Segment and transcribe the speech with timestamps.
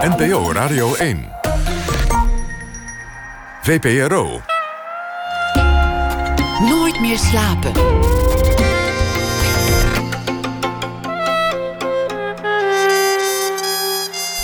[0.00, 1.28] NPO Radio 1.
[3.62, 4.40] VPRO.
[6.68, 7.72] Nooit meer slapen.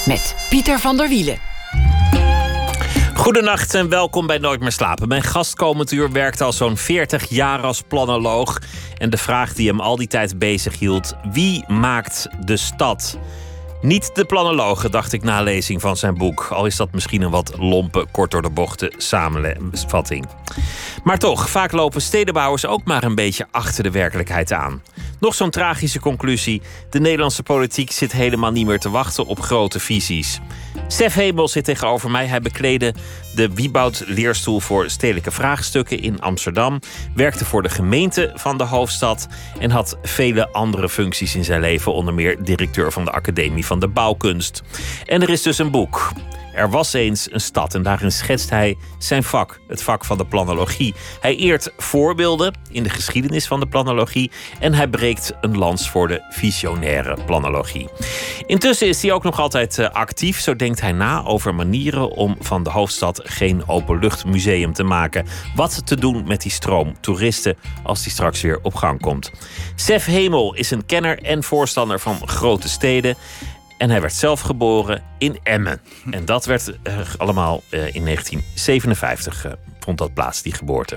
[0.06, 1.38] Met Pieter van der Wielen.
[3.14, 5.08] Goedenacht en welkom bij Nooit meer slapen.
[5.08, 8.58] Mijn gast komend uur werkte al zo'n 40 jaar als planoloog.
[8.98, 13.18] En de vraag die hem al die tijd bezig hield: wie maakt de stad?
[13.82, 16.48] Niet de planologen, dacht ik na lezing van zijn boek.
[16.50, 20.26] Al is dat misschien een wat lompe, kort door de bochten samenvatting.
[21.04, 24.82] Maar toch, vaak lopen stedenbouwers ook maar een beetje achter de werkelijkheid aan.
[25.20, 29.80] Nog zo'n tragische conclusie: de Nederlandse politiek zit helemaal niet meer te wachten op grote
[29.80, 30.40] visies.
[30.88, 32.26] Stef Hemel zit tegenover mij.
[32.26, 32.94] Hij bekleedde
[33.36, 36.80] de Wieboud Leerstoel voor Stedelijke Vraagstukken in Amsterdam.
[37.14, 39.28] Werkte voor de gemeente van de hoofdstad.
[39.58, 41.92] En had vele andere functies in zijn leven.
[41.92, 44.62] Onder meer directeur van de Academie van de Bouwkunst.
[45.06, 46.12] En er is dus een boek.
[46.56, 50.26] Er was eens een stad en daarin schetst hij zijn vak, het vak van de
[50.26, 50.94] planologie.
[51.20, 56.08] Hij eert voorbeelden in de geschiedenis van de planologie en hij breekt een lans voor
[56.08, 57.88] de visionaire planologie.
[58.46, 60.40] Intussen is hij ook nog altijd eh, actief.
[60.40, 65.26] Zo denkt hij na over manieren om van de hoofdstad geen openluchtmuseum te maken.
[65.54, 69.30] Wat te doen met die stroom toeristen als die straks weer op gang komt.
[69.74, 73.16] Sef Hemel is een kenner en voorstander van grote steden.
[73.78, 75.80] En hij werd zelf geboren in Emmen.
[76.10, 80.96] En dat werd uh, allemaal uh, in 1957 uh, vond dat plaats, die geboorte.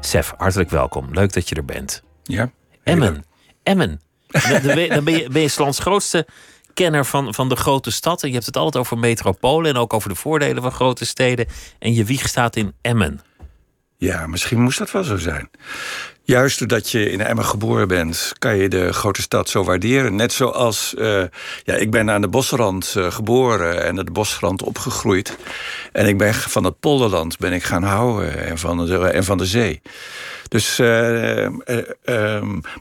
[0.00, 1.08] Sef, hartelijk welkom.
[1.12, 2.02] Leuk dat je er bent.
[2.22, 2.50] Ja.
[2.82, 3.24] Emmen.
[3.62, 4.00] Emmen.
[4.26, 6.26] Dan ben je, ben je, ben je lands grootste
[6.74, 8.22] kenner van, van de grote stad.
[8.22, 11.46] En je hebt het altijd over metropolen en ook over de voordelen van grote steden.
[11.78, 13.20] En je wieg staat in Emmen.
[13.96, 15.50] Ja, misschien moest dat wel zo zijn.
[16.22, 20.14] Juist doordat je in Emmen geboren bent, kan je de grote stad zo waarderen.
[20.14, 21.22] Net zoals, uh,
[21.64, 25.36] ja, ik ben aan de bosrand uh, geboren en de bosrand opgegroeid.
[25.92, 29.38] En ik ben van het polderland ben ik gaan houden en van de, en van
[29.38, 29.80] de zee.
[30.48, 31.48] Dus, uh,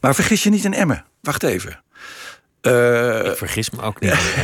[0.02, 1.06] maar vergis je niet in Emmen.
[1.22, 1.80] Wacht even.
[2.62, 4.36] Uh, ik vergis me ook niet.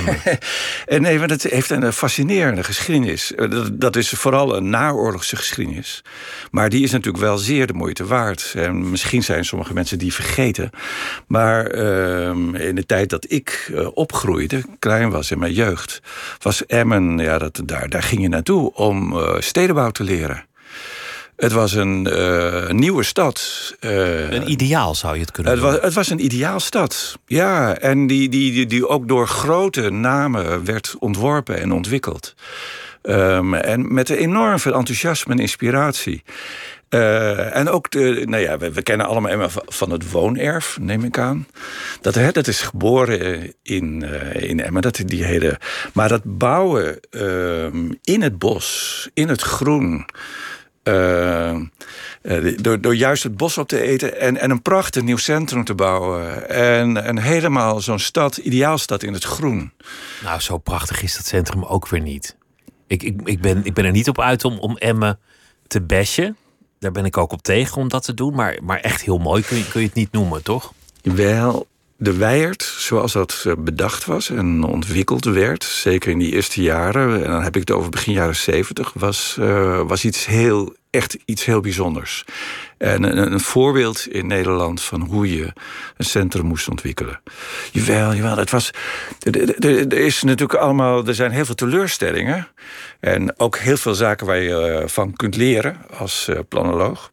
[0.85, 3.31] en nee, want het heeft een fascinerende geschiedenis.
[3.35, 6.03] Dat, dat, is vooral een naoorlogse geschiedenis.
[6.51, 8.53] Maar die is natuurlijk wel zeer de moeite waard.
[8.55, 10.69] En misschien zijn sommige mensen die vergeten.
[11.27, 12.27] Maar uh,
[12.67, 16.01] in de tijd dat ik uh, opgroeide, klein was in mijn jeugd,
[16.41, 20.45] was Emmen, ja, dat, daar, daar ging je naartoe om stedenbouw te leren.
[21.35, 23.73] Het was een uh, nieuwe stad.
[23.79, 27.77] Uh, een ideaal zou je het kunnen het was, het was een ideaalstad, ja.
[27.77, 32.35] En die, die, die, die ook door grote namen werd ontworpen en ontwikkeld.
[33.03, 36.23] Um, en met enorm veel enthousiasme en inspiratie.
[36.89, 41.03] Uh, en ook, de, nou ja, we, we, kennen allemaal Emma van het woonerf, neem
[41.03, 41.47] ik aan.
[42.01, 45.59] Dat, hè, dat is geboren in, uh, in Emma, dat die hele...
[45.93, 47.65] Maar dat bouwen uh,
[48.03, 50.05] in het bos, in het groen...
[50.87, 51.61] Uh,
[52.61, 55.75] door, door juist het bos op te eten en, en een prachtig nieuw centrum te
[55.75, 56.49] bouwen.
[56.49, 59.71] En, en helemaal zo'n stad, ideaalstad in het groen.
[60.23, 62.37] Nou, zo prachtig is dat centrum ook weer niet.
[62.87, 65.19] Ik, ik, ik, ben, ik ben er niet op uit om, om Emmen
[65.67, 66.37] te bashen.
[66.79, 68.35] Daar ben ik ook op tegen om dat te doen.
[68.35, 70.73] Maar, maar echt heel mooi kun je, kun je het niet noemen, toch?
[71.01, 71.67] Wel,
[71.97, 77.31] de Weijert, zoals dat bedacht was en ontwikkeld werd, zeker in die eerste jaren, en
[77.31, 81.45] dan heb ik het over begin jaren zeventig, was, uh, was iets heel, echt iets
[81.45, 82.25] heel bijzonders.
[82.77, 85.53] En een, een, voorbeeld in Nederland van hoe je
[85.97, 87.21] een centrum moest ontwikkelen.
[87.71, 88.71] Jawel, jawel, het was.
[89.59, 91.07] Er is natuurlijk allemaal.
[91.07, 92.47] Er zijn heel veel teleurstellingen.
[92.99, 97.11] En ook heel veel zaken waar je van kunt leren als planoloog.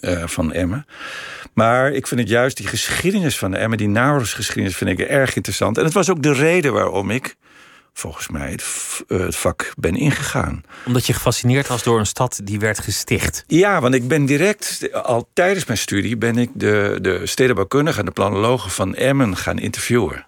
[0.00, 0.86] Uh, van Emmen.
[1.52, 5.78] Maar ik vind het juist die geschiedenis van Emmen, die naoorlogsgeschiedenis, vind ik erg interessant.
[5.78, 7.36] En het was ook de reden waarom ik,
[7.92, 8.64] volgens mij, het,
[9.06, 10.62] het, vak ben ingegaan.
[10.86, 13.44] Omdat je gefascineerd was door een stad die werd gesticht.
[13.46, 18.04] Ja, want ik ben direct, al tijdens mijn studie, ben ik de, de stedenbouwkundige en
[18.04, 20.26] de planologen van Emmen gaan interviewen.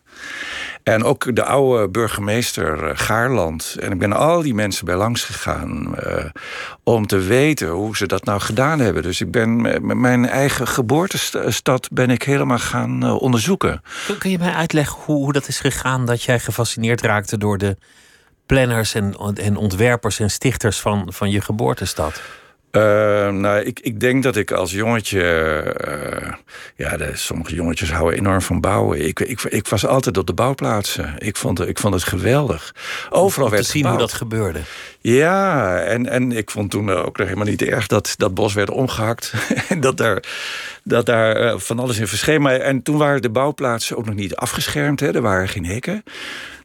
[0.83, 3.77] En ook de oude burgemeester Gaarland.
[3.81, 5.95] En ik ben al die mensen bij langs gegaan.
[6.07, 6.25] Uh,
[6.83, 9.03] om te weten hoe ze dat nou gedaan hebben.
[9.03, 13.83] Dus ik ben met mijn eigen geboortestad ben ik helemaal gaan uh, onderzoeken.
[14.19, 17.77] Kun je mij uitleggen hoe, hoe dat is gegaan dat jij gefascineerd raakte door de
[18.47, 22.21] planners en, en ontwerpers en stichters van, van je geboortestad?
[22.77, 22.83] Uh,
[23.29, 25.21] nou, ik, ik denk dat ik als jongetje.
[25.89, 26.33] Uh,
[26.77, 29.07] ja, de, sommige jongetjes houden enorm van bouwen.
[29.07, 31.15] Ik, ik, ik was altijd op de bouwplaatsen.
[31.19, 32.75] Ik vond, ik vond het geweldig.
[33.11, 34.01] Overal werd te zien gebouwd.
[34.01, 34.61] hoe dat gebeurde.
[35.01, 38.71] Ja, en, en ik vond toen ook nog helemaal niet erg dat dat bos werd
[38.71, 39.33] omgehakt.
[39.69, 40.23] en dat daar,
[40.85, 42.43] dat daar uh, van alles in verscheen.
[42.43, 45.01] Maar, en toen waren de bouwplaatsen ook nog niet afgeschermd.
[45.01, 45.15] Hè.
[45.15, 46.03] Er waren geen hekken.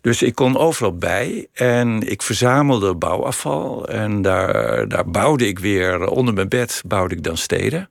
[0.07, 3.87] Dus ik kon overal bij en ik verzamelde bouwafval.
[3.87, 7.87] En daar, daar bouwde ik weer, onder mijn bed bouwde ik dan steden.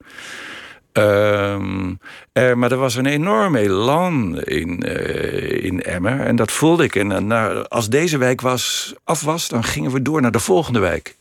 [0.93, 1.95] Ehm,
[2.33, 6.25] eh, maar er was een enorm elan in, uh, in Emmen.
[6.27, 6.95] En dat voelde ik.
[6.95, 10.81] En uh, als deze wijk was, af was, dan gingen we door naar de volgende
[10.81, 11.17] wijk.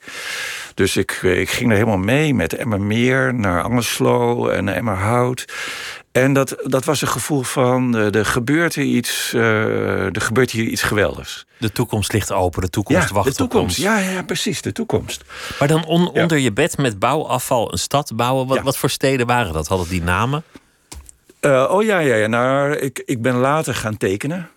[0.74, 5.46] Dus ik, ik ging er helemaal mee met Emmermeer naar Angerslo en Emmerhout.
[6.16, 10.52] En dat, dat was een gevoel van uh, er, gebeurt hier iets, uh, er gebeurt
[10.52, 11.46] hier iets geweldigs.
[11.58, 13.78] De toekomst ligt open, de toekomst ja, wacht de toekomst.
[13.78, 15.24] op Ja, ja, precies, de toekomst.
[15.60, 16.22] Maar dan on, ja.
[16.22, 18.48] onder je bed met bouwafval een stad bouwen.
[18.48, 18.64] Wat, Ja.
[18.64, 19.68] wat voor steden waren dat?
[19.68, 20.44] Hadden die namen?
[21.42, 22.28] Uh, oh ja, ja, ja.
[22.28, 24.50] Nou, ik, ik ben later gaan tekenen.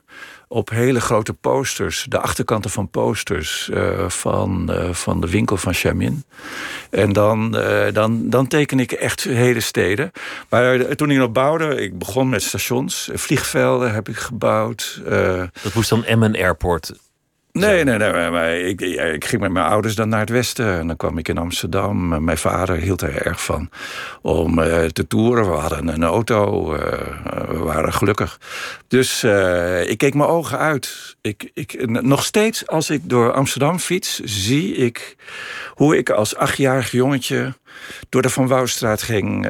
[0.49, 5.75] Op hele grote posters, de achterkanten van posters uh, van, uh, van de winkel van
[5.75, 6.25] Chamin.
[6.91, 10.13] En dan, uh, dan, dan teken ik echt hele steden.
[10.49, 15.01] Maar toen ik nog bouwde, ik begon met stations, vliegvelden heb ik gebouwd.
[15.63, 16.93] Dat moest dan Emmen Airport
[17.53, 18.31] Nee, nee, nee.
[18.31, 20.79] Maar ik, ik, ging met mijn ouders dan naar het westen.
[20.79, 22.25] En dan kwam ik in Amsterdam.
[22.25, 23.71] Mijn vader hield er erg van
[24.23, 25.51] om uh, te toeren.
[25.51, 26.75] We hadden een auto.
[26.75, 26.81] Uh,
[27.49, 28.41] we waren gelukkig.
[28.89, 31.17] Dus uh, ik keek mijn ogen uit.
[31.21, 35.17] Ik, ik, nog steeds als ik door Amsterdam fiets, zie ik
[35.75, 37.55] hoe ik als achtjarig jongetje
[38.09, 39.47] door de Van Wouwstraat ging.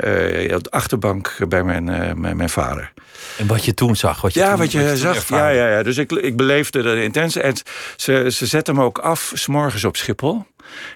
[0.55, 1.85] op de achterbank bij mijn,
[2.21, 2.93] mijn, mijn vader.
[3.39, 4.21] En wat je toen zag?
[4.21, 5.29] Wat je ja, toen, wat je, wat je zag.
[5.29, 5.83] Ja, ja, ja.
[5.83, 7.41] Dus ik, ik beleefde de intense.
[7.41, 7.55] En
[7.97, 10.47] ze, ze zetten me ook af, s'morgens op Schiphol.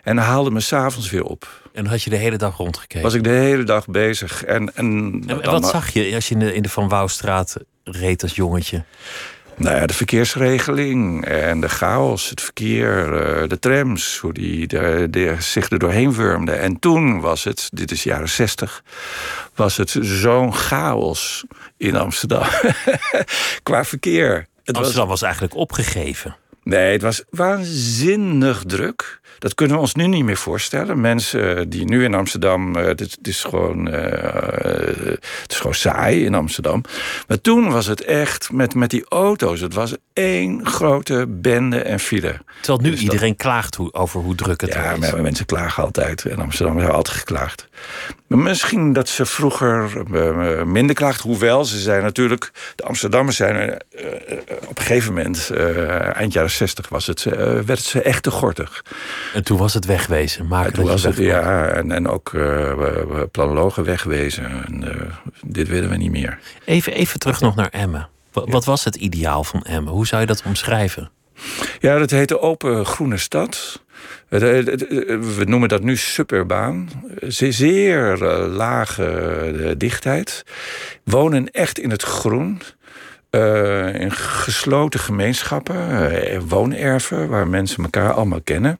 [0.02, 1.48] En haalden me s'avonds weer op.
[1.72, 3.02] En had je de hele dag rondgekeken?
[3.02, 4.44] Was ik de hele dag bezig.
[4.44, 7.56] En, en, en, en wat zag je als je in de, in de Van Wouwstraat
[7.84, 8.84] reed als jongetje?
[9.56, 13.06] Nou ja, de verkeersregeling en de chaos, het verkeer,
[13.48, 16.60] de trams, hoe die de, zich er doorheen wurmden.
[16.60, 18.82] En toen was het, dit is jaren zestig,
[19.54, 21.44] was het zo'n chaos
[21.76, 22.46] in Amsterdam
[23.62, 24.46] qua verkeer.
[24.64, 26.36] Het Amsterdam was, was eigenlijk opgegeven.
[26.62, 29.20] Nee, het was waanzinnig druk.
[29.42, 31.00] Dat kunnen we ons nu niet meer voorstellen.
[31.00, 32.74] Mensen die nu in Amsterdam.
[32.74, 33.94] Het is, het is, gewoon, uh,
[35.42, 36.84] het is gewoon saai in Amsterdam.
[37.28, 39.60] Maar toen was het echt met, met die auto's.
[39.60, 42.40] Het was één grote bende en file.
[42.60, 45.10] Terwijl nu iedereen klaagt hoe, over hoe druk het ja, is.
[45.10, 46.24] Ja, mensen klagen altijd.
[46.24, 47.68] In Amsterdam hebben altijd geklaagd.
[48.26, 51.30] Maar misschien dat ze vroeger uh, minder klaagden.
[51.30, 52.50] Hoewel ze zijn natuurlijk.
[52.76, 54.08] De Amsterdammers zijn uh,
[54.68, 55.50] op een gegeven moment.
[56.12, 57.22] eind jaren 60 was het,
[57.66, 58.84] werd ze echt te gortig.
[59.34, 60.46] En toen was het wegwezen.
[60.46, 64.44] Maken ja, toen was het, ja, en, en ook uh, planologen wegwezen.
[64.66, 64.90] En, uh,
[65.46, 66.38] dit willen we niet meer.
[66.64, 68.08] Even, even terug nog naar Emmen.
[68.32, 68.52] Wat, ja.
[68.52, 69.92] wat was het ideaal van Emmen?
[69.92, 71.10] Hoe zou je dat omschrijven?
[71.80, 73.82] Ja, dat heet de Open Groene Stad.
[74.28, 76.88] We noemen dat nu suburbaan.
[77.28, 78.18] Zeer
[78.48, 80.44] lage dichtheid.
[81.04, 82.62] Wonen echt in het groen.
[83.36, 88.78] Uh, in gesloten gemeenschappen, uh, woonerven waar mensen elkaar allemaal kennen.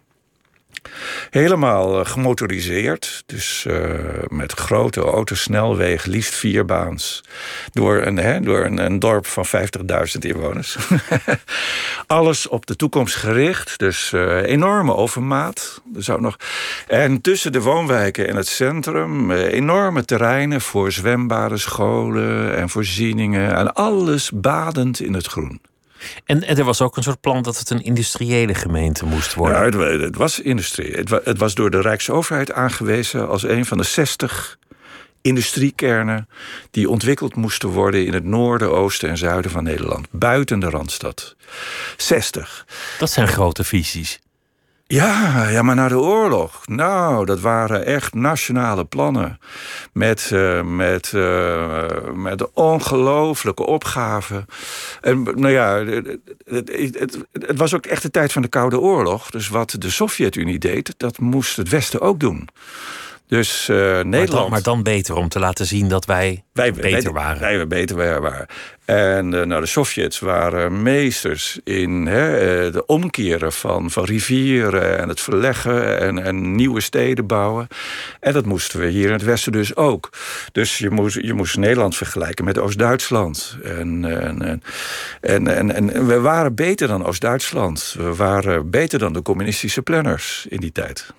[1.31, 3.99] Helemaal uh, gemotoriseerd, dus uh,
[4.29, 7.25] met grote autosnelwegen, liefst vierbaans,
[7.73, 10.77] door een, hè, door een, dorp van 50.000 inwoners.
[12.07, 15.81] Alles op de toekomst gericht, dus uh, enorme overmaat.
[15.95, 16.37] Er zou nog...
[16.87, 23.55] En tussen de woonwijken en het centrum enorme terreinen voor zwembaden, scholen en voorzieningen.
[23.55, 25.61] En alles badend in het groen.
[26.25, 29.79] En, en, er was ook een soort plan dat het een industriële gemeente moest worden.
[29.79, 30.93] Ja, het, het was industrie.
[30.93, 34.59] Het, het, was door de Rijksoverheid aangewezen als een van de 60
[35.23, 36.29] industriekernen
[36.71, 41.37] die ontwikkeld moesten worden in het noorden, oosten en zuiden van Nederland, buiten de randstad.
[41.97, 42.67] 60.
[42.99, 44.21] Dat zijn grote visies.
[44.93, 46.67] Ja, ja, maar na de oorlog.
[46.67, 49.39] Nou, dat waren echt nationale plannen.
[49.93, 54.47] Met, uh, met, uh, met ongelooflijke opgaven.
[55.01, 59.31] En nou ja, het, het, het, was ook echt de tijd van de Koude Oorlog.
[59.31, 62.49] Dus wat de Sovjet-Unie deed, dat moest het Westen ook doen.
[63.33, 64.11] Dus uh, Nederland.
[64.13, 67.41] Maar dan, maar dan, beter om te laten zien dat wij, wij beter wij, waren.
[67.41, 68.47] Wij beter waren.
[68.85, 75.09] En uh, nou, de Sovjets waren meesters in hè, de omkeren van, van rivieren en
[75.09, 77.69] het verleggen en, en, nieuwe steden bouwen.
[78.21, 80.11] En dat moesten we hier in het Westen dus ook.
[80.53, 83.57] Dus je moest, je moest Nederland vergelijken met Oost-Duitsland.
[83.63, 84.63] En, en,
[85.21, 87.95] en, en, en we waren beter dan Oost-Duitsland.
[87.99, 91.13] We waren beter dan de communistische planners in die tijd.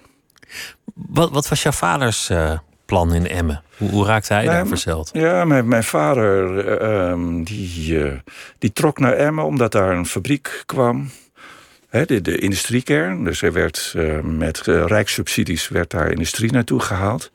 [0.93, 3.63] Wat, wat was jouw vaders uh, plan in Emmen?
[3.77, 5.09] Hoe, hoe raakte hij daar verzeld?
[5.13, 8.13] Ja, mijn, mijn vader uh, die, uh,
[8.59, 11.09] die trok naar Emmen omdat daar een fabriek kwam.
[11.89, 13.23] He, de, de industriekern.
[13.23, 13.93] Dus er werd
[14.23, 17.31] met rijkssubsidies werd daar industrie naartoe gehaald.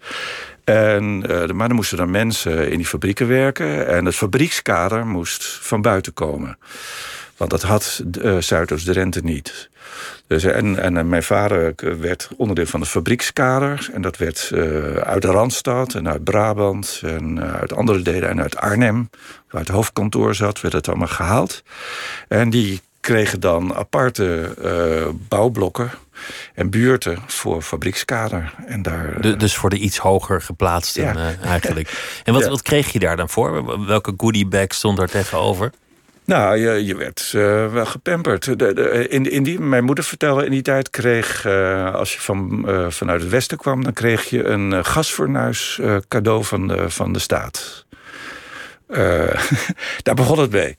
[0.65, 1.19] En,
[1.57, 3.87] maar er moesten dan mensen in die fabrieken werken.
[3.87, 6.59] En het fabriekskader moest van buiten komen.
[7.39, 9.71] Want dat had uh, Zuidoost-Drenthe niet.
[10.27, 13.89] Dus, en, en mijn vader werd onderdeel van de fabriekskader.
[13.93, 18.57] En dat werd uh, uit Randstad en uit Brabant en uit andere delen en uit
[18.57, 19.11] Arnhem,
[19.51, 21.63] waar het hoofdkantoor zat, werd het allemaal gehaald.
[22.29, 25.91] En die kregen dan aparte uh, bouwblokken
[26.55, 28.55] en buurten voor fabriekskader.
[28.67, 31.35] En daar, de, dus voor de iets hoger geplaatsten ja.
[31.43, 31.89] eigenlijk.
[32.25, 32.49] En wat, ja.
[32.49, 33.87] wat kreeg je daar dan voor?
[33.87, 35.71] Welke goodiebag stond daar tegenover?
[36.29, 38.45] Nou, je, je werd uh, wel gepamperd.
[38.45, 42.21] De, de, in, in die, mijn moeder vertelde in die tijd kreeg, uh, als je
[42.21, 47.19] van, uh, vanuit het westen kwam, dan kreeg je een gasfornuis cadeau van van de
[47.19, 47.87] staat.
[50.03, 50.77] daar begon het mee.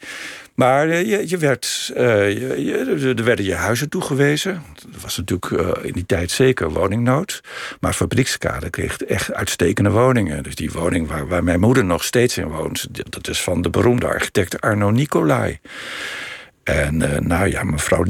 [0.60, 4.64] Maar je, je werd, je, je, er werden je huizen toegewezen.
[4.92, 7.42] Dat was natuurlijk in die tijd zeker woningnood.
[7.80, 10.44] Maar fabriekskade kreeg echt uitstekende woningen.
[10.44, 12.88] Dus die woning waar, waar mijn moeder nog steeds in woont...
[13.10, 15.60] dat is van de beroemde architect Arno Nicolai.
[16.70, 18.04] En uh, nou ja, mevrouw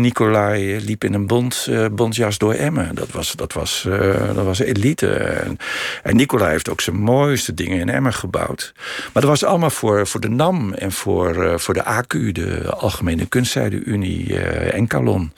[0.00, 2.94] Nicolai liep in een bond, uh, bondjas door Emmen.
[2.94, 3.86] Dat was, dat was,
[4.34, 5.08] dat was elite.
[5.12, 5.56] En,
[6.02, 6.16] en
[6.48, 8.72] heeft ook zijn mooiste dingen in Emmen gebouwd.
[9.12, 13.26] Maar dat was allemaal voor, voor de NAM en voor, voor de AQ, de Algemene
[13.26, 14.38] Kunstzijde-Unie
[14.70, 15.32] en Calon.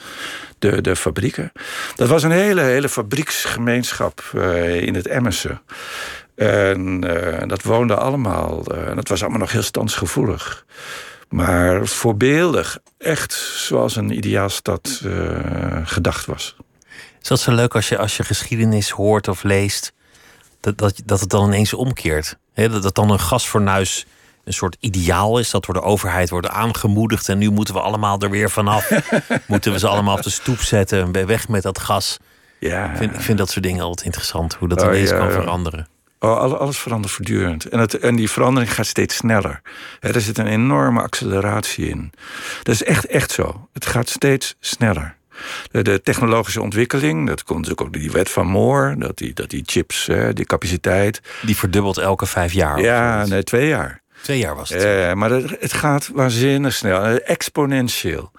[0.59, 1.53] De, de fabrieken.
[1.95, 4.21] Dat was een hele, hele fabrieksgemeenschap
[4.81, 5.59] in het Emmense.
[6.35, 7.01] En
[7.47, 8.63] dat woonde allemaal.
[8.95, 10.65] dat was allemaal nog heel standsgevoelig.
[11.29, 16.57] Maar voorbeeldig, echt zoals een ideaalstad uh, gedacht was.
[17.23, 19.93] Is dat zo leuk als je, als je geschiedenis hoort of leest,
[20.61, 22.37] dat, dat, dat het dan ineens omkeert?
[22.53, 24.07] He, dat, dat dan een gasfornuis
[24.45, 28.21] een soort ideaal is, dat door de overheid wordt aangemoedigd en nu moeten we allemaal
[28.21, 28.91] er weer vanaf.
[29.47, 32.19] moeten we ze allemaal op de stoep zetten en weg met dat gas.
[32.59, 32.91] Ja.
[32.91, 35.33] Ik, vind, ik vind dat soort dingen altijd interessant, hoe dat ineens oh, ja, kan
[35.33, 35.89] veranderen.
[36.19, 37.65] Oh, alles verandert voortdurend.
[37.65, 39.61] En, het, en die verandering gaat steeds sneller.
[40.01, 42.13] er zit een enorme acceleratie in.
[42.63, 43.69] Dat is echt, echt zo.
[43.73, 45.17] Het gaat steeds sneller.
[45.71, 49.33] De, de technologische ontwikkeling, dat komt natuurlijk ook door die wet van Moore, dat die,
[49.33, 51.21] dat die chips, die capaciteit.
[51.43, 52.81] Die verdubbelt elke vijf jaar.
[52.81, 54.03] Ja, nee, twee jaar.
[54.23, 54.85] Twee jaar was het.
[54.85, 58.31] Uh, maar het gaat waanzinnig snel, exponentieel.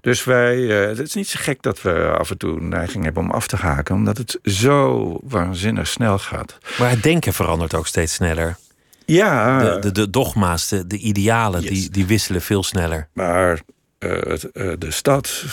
[0.00, 3.22] Dus wij, uh, het is niet zo gek dat we af en toe neiging hebben
[3.22, 6.58] om af te haken, omdat het zo waanzinnig snel gaat.
[6.78, 8.56] Maar het denken verandert ook steeds sneller.
[9.04, 9.58] Ja.
[9.58, 11.70] De, de, de dogma's, de, de idealen, yes.
[11.70, 13.08] die, die wisselen veel sneller.
[13.12, 13.60] Maar
[13.98, 15.44] uh, het, de stad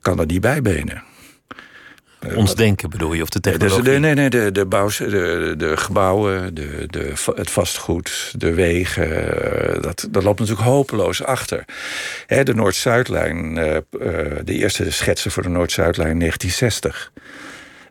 [0.00, 1.02] kan er niet bijbenen.
[2.34, 3.82] Ons denken bedoel je, of de technologie?
[3.82, 8.54] Dus de, nee, nee, de, de, bouws, de, de gebouwen, de, de, het vastgoed, de
[8.54, 9.82] wegen...
[9.82, 11.64] dat, dat loopt natuurlijk hopeloos achter.
[12.26, 13.76] Hè, de Noord-Zuidlijn, uh,
[14.44, 17.12] de eerste schetsen voor de Noord-Zuidlijn 1960...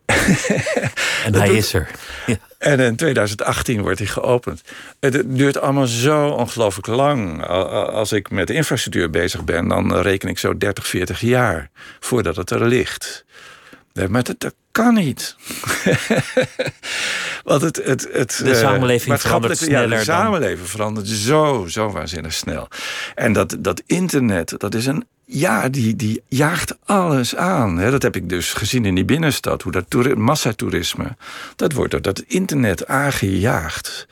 [1.25, 1.87] en hij is er.
[2.25, 2.37] Ja.
[2.57, 4.61] En in 2018 wordt hij geopend.
[4.99, 7.45] Het duurt allemaal zo ongelooflijk lang.
[7.45, 11.69] Als ik met infrastructuur bezig ben, dan reken ik zo 30, 40 jaar
[11.99, 13.25] voordat het er ligt.
[14.07, 15.35] Maar dat, dat kan niet.
[17.43, 19.89] Want het, het, het, de samenleving uh, verandert sneller.
[19.89, 22.67] Ja, de samenleving verandert zo, zo waanzinnig snel.
[23.15, 25.05] En dat, dat internet, dat is een.
[25.25, 27.75] Ja, die, die jaagt alles aan.
[27.75, 29.61] Dat heb ik dus gezien in die binnenstad.
[29.61, 31.15] Hoe dat massatoerisme.
[31.55, 34.07] Dat wordt door dat internet aangejaagd.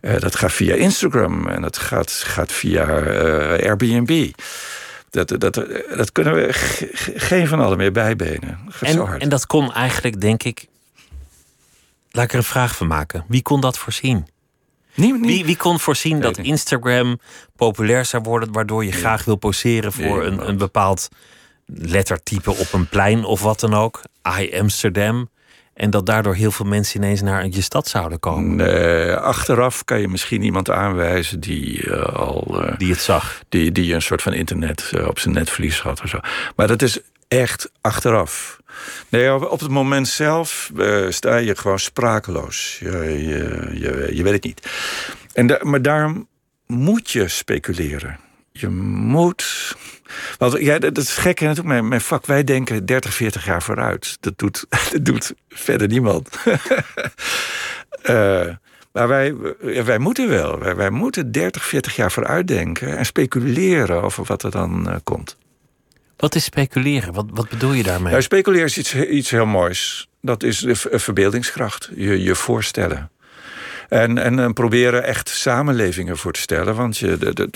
[0.00, 4.30] Uh, dat gaat via Instagram en dat gaat, gaat via uh, Airbnb.
[5.12, 5.54] Dat, dat,
[5.96, 6.48] dat kunnen we
[7.16, 8.58] geen van allen meer bijbenen.
[8.80, 10.66] En, en dat kon eigenlijk, denk ik.
[12.10, 13.24] Laat ik er een vraag van maken.
[13.28, 14.26] Wie kon dat voorzien?
[14.94, 17.20] Wie, wie kon voorzien dat Instagram
[17.56, 21.08] populair zou worden, waardoor je graag wil poseren voor een, een bepaald
[21.66, 24.02] lettertype op een plein of wat dan ook?
[24.40, 25.28] I Amsterdam.
[25.82, 28.56] En dat daardoor heel veel mensen ineens naar je stad zouden komen.
[28.56, 32.64] Nee, achteraf kan je misschien iemand aanwijzen die uh, al.
[32.64, 33.42] Uh, Die het zag.
[33.48, 36.18] die, die een soort van internet uh, op zijn netvlies had of zo.
[36.56, 36.98] Maar dat is
[37.28, 38.60] echt achteraf.
[39.08, 40.70] Nee, op het moment zelf
[41.08, 42.76] sta je gewoon sprakeloos.
[42.80, 42.90] Je,
[43.28, 44.68] je, je, je weet het niet.
[45.32, 46.28] En da maar daarom
[46.66, 48.18] moet je speculeren.
[48.52, 49.76] Je moet.
[50.38, 51.68] Want ja, dat is gek natuurlijk.
[51.68, 54.16] Mijn, mijn vak, wij denken 30, 40 jaar vooruit.
[54.20, 56.28] Dat doet, dat doet verder niemand.
[58.04, 58.48] uh,
[58.92, 59.34] maar wij,
[59.84, 60.58] wij moeten wel.
[60.58, 64.96] Wij, wij, moeten 30, 40 jaar vooruit denken en speculeren over wat er dan uh,
[65.04, 65.36] komt.
[66.16, 67.12] Wat is speculeren?
[67.12, 68.12] Wat, wat bedoel je daarmee?
[68.12, 70.08] Ja, speculeren is iets, iets heel moois.
[70.20, 71.90] Dat is de verbeeldingskracht.
[71.94, 73.10] Je, je voorstellen.
[73.92, 76.74] En, en, en, proberen echt samenlevingen voor te stellen.
[76.74, 77.50] Want je, de, de,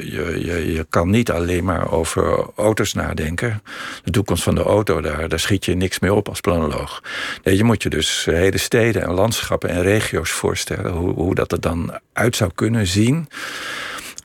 [0.00, 3.62] je, je, je kan niet alleen maar over auto's nadenken.
[4.04, 7.02] De toekomst van de auto, daar, daar schiet je niks mee op als planoloog.
[7.42, 10.92] Nee, je moet je dus hele steden en landschappen en regio's voorstellen.
[10.92, 13.28] Hoe, hoe dat er dan uit zou kunnen zien.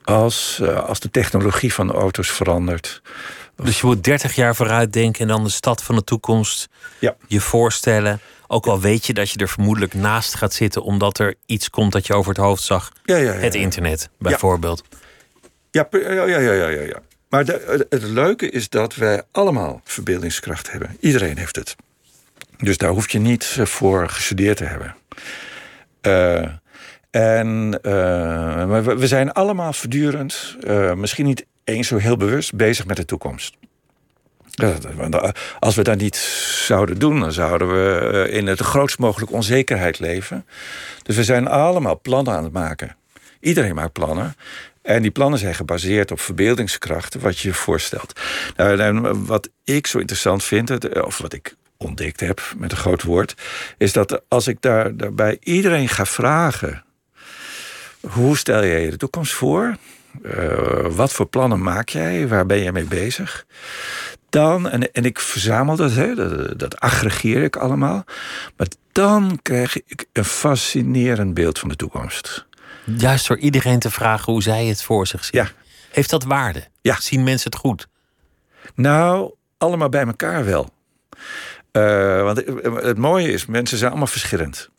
[0.04, 3.02] als, uh, als de technologie van de auto's verandert.
[3.56, 6.70] Dus je moet 30 jaar vooruit denken en dan de stad van de toekomst
[7.00, 7.16] ja.
[7.28, 8.20] je voorstellen.
[8.54, 11.92] Ook al weet je dat je er vermoedelijk naast gaat zitten, omdat er iets komt
[11.92, 12.92] dat je over het hoofd zag.
[13.04, 14.84] Ja, ja, ja, het internet, bijvoorbeeld.
[15.72, 16.82] Ja, ja, ja, ja, ja.
[16.82, 17.02] ja.
[17.30, 20.98] Maar de, het leuke is dat wij allemaal verbeeldingskracht hebben.
[21.00, 21.76] Iedereen heeft het.
[22.58, 24.96] Dus daar hoef je niet eh, voor gestudeerd te hebben.
[26.02, 26.48] Uh,
[27.10, 32.98] en uh, we zijn allemaal voortdurend, uh, misschien niet eens zo heel bewust, bezig met
[32.98, 33.58] de toekomst.
[35.60, 36.16] Als we dat niet
[36.66, 40.46] zouden doen, dan zouden we in de grootst mogelijke onzekerheid leven.
[41.04, 42.96] Dus we zijn allemaal plannen aan het maken.
[43.40, 44.36] Iedereen maakt plannen.
[44.82, 48.20] En die plannen zijn gebaseerd op verbeeldingskrachten, wat je je voorstelt.
[48.56, 53.36] Nou, wat ik zo interessant vind, of wat ik ontdekt heb met een groot woord,
[53.78, 56.84] is dat als ik daar, daarbij iedereen ga vragen:
[58.02, 59.78] hoe stel jij je de toekomst voor?
[60.24, 62.28] Uh, wat voor plannen maak jij?
[62.28, 63.46] Waar ben jij mee bezig?
[64.32, 68.04] Dan, en, en ik verzamel dat, hè, dat, dat aggregeer ik allemaal.
[68.58, 72.46] Maar dan krijg ik een fascinerend beeld van de toekomst.
[72.86, 75.42] Juist door iedereen te vragen hoe zij het voor zich zien.
[75.42, 75.50] Ja.
[75.92, 76.68] Heeft dat waarde?
[76.82, 77.00] Ja.
[77.00, 77.88] Zien mensen het goed?
[78.76, 80.70] Nou, allemaal bij elkaar wel.
[81.72, 82.44] Uh, want
[82.84, 84.70] het mooie is, mensen zijn allemaal verschillend.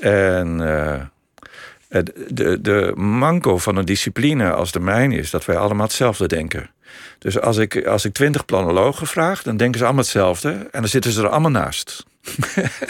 [0.00, 1.00] En uh,
[1.90, 6.70] de, de manco van een discipline als de mijne is dat wij allemaal hetzelfde denken.
[7.18, 10.50] Dus als ik, als ik twintig planologen vraag, dan denken ze allemaal hetzelfde.
[10.50, 12.06] En dan zitten ze er allemaal naast.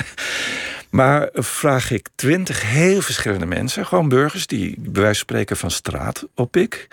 [0.90, 5.70] maar vraag ik twintig heel verschillende mensen, gewoon burgers die bij wijze van spreken van
[5.70, 6.88] straat opik.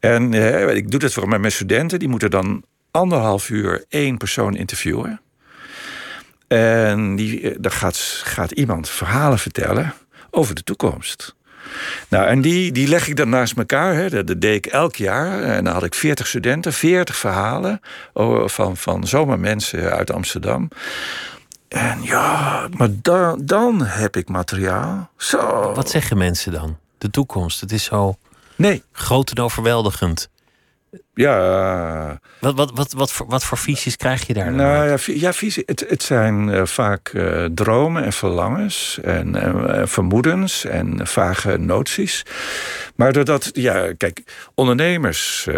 [0.00, 4.56] En eh, ik doe dat voor mijn studenten, die moeten dan anderhalf uur één persoon
[4.56, 5.20] interviewen.
[6.48, 9.94] En die, dan gaat, gaat iemand verhalen vertellen
[10.30, 11.34] over de toekomst.
[12.08, 13.94] Nou, en die, die leg ik dan naast elkaar.
[13.94, 14.10] Hè.
[14.10, 15.42] Dat, dat deed ik elk jaar.
[15.42, 17.80] En dan had ik 40 studenten, 40 verhalen
[18.44, 20.68] van, van zomaar mensen uit Amsterdam.
[21.68, 25.10] En ja, maar dan, dan heb ik materiaal.
[25.16, 25.72] Zo.
[25.74, 26.78] Wat zeggen mensen dan?
[26.98, 28.16] De toekomst, het is zo
[28.56, 28.82] nee.
[28.92, 30.28] groot en overweldigend.
[31.14, 32.20] Ja.
[32.38, 34.52] Wat, wat, wat, wat, voor, wat voor visies krijg je daar?
[34.52, 39.82] Nou ja, ja visie, het, het zijn uh, vaak uh, dromen en verlangens en uh,
[39.84, 42.22] vermoedens en vage noties.
[42.96, 44.22] Maar doordat, ja, kijk,
[44.54, 45.48] ondernemers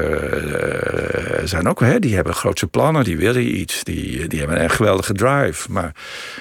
[1.45, 5.12] zijn ook, hè, die hebben grootse plannen, die willen iets, die, die hebben een geweldige
[5.12, 5.71] drive.
[5.71, 5.95] Maar,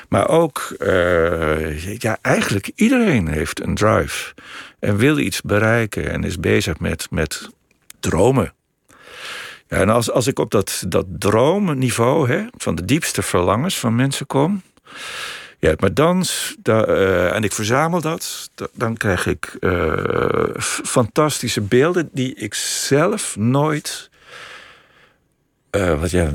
[0.10, 0.76] maar ook,
[1.98, 4.34] ja, eigenlijk iedereen heeft een drive
[4.80, 7.50] en wil iets bereiken en is bezig met, met
[8.00, 8.54] dromen.
[9.72, 14.28] En als, als ik op dat, dat droomniveau hè, van de diepste verlangens van mensen
[14.28, 14.62] kom.
[15.60, 16.26] Ja, maar dan,
[16.60, 20.44] da, uh, en ik verzamel dat, da, dan krijg ik uh,
[20.84, 24.10] fantastische beelden die ik zelf nooit.
[25.72, 26.28] Uh, want ja,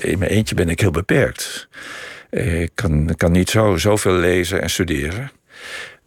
[0.00, 1.68] in mijn eentje ben ik heel beperkt.
[2.30, 5.30] Ik kan, kan niet zo, zoveel lezen en studeren.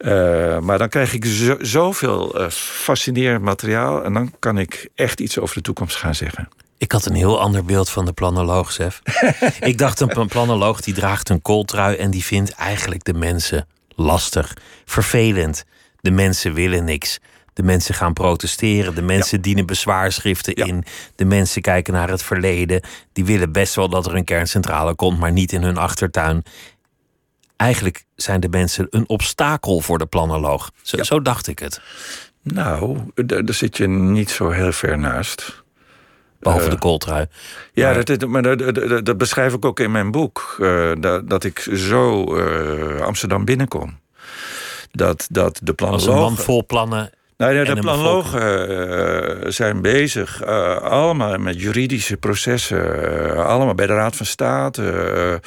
[0.04, 4.04] Uh, maar dan krijg ik zo, zoveel uh, fascinerend materiaal.
[4.04, 6.50] En dan kan ik echt iets over de toekomst gaan zeggen.
[6.78, 9.02] Ik had een heel ander beeld van de planoloog, Sef.
[9.60, 11.96] ik dacht, een planoloog die draagt een kooltrui...
[11.96, 14.54] en die vindt eigenlijk de mensen lastig,
[14.86, 15.66] vervelend.
[16.02, 17.20] De mensen willen niks.
[17.54, 18.96] De mensen gaan protesteren.
[18.96, 19.44] De mensen ja.
[19.44, 20.66] dienen bezwaarschriften ja.
[20.66, 20.84] in.
[21.16, 22.84] De mensen kijken naar het verleden.
[23.14, 25.20] Die willen best wel dat er een kerncentrale komt...
[25.20, 26.44] maar niet in hun achtertuin
[27.64, 30.72] eigenlijk zijn de mensen een obstakel voor de planoloog.
[30.82, 31.04] Zo, ja.
[31.04, 31.82] zo dacht ik het.
[32.42, 35.64] Nou, daar zit je niet zo heel ver naast.
[36.40, 37.26] Behalve uh, de kooltrui.
[37.74, 40.56] Ja, maar, dat, maar dat, dat, dat, beschrijf ik ook in mijn boek.
[40.60, 44.00] Uh, dat, dat ik zo uh, Amsterdam binnenkom.
[44.92, 46.08] Dat, dat de planoloog...
[46.08, 47.12] Als een man vol plannen
[47.44, 53.88] nou ja, de planologen uh, zijn bezig, uh, allemaal met juridische processen, uh, allemaal bij
[53.88, 55.42] de Raad van State,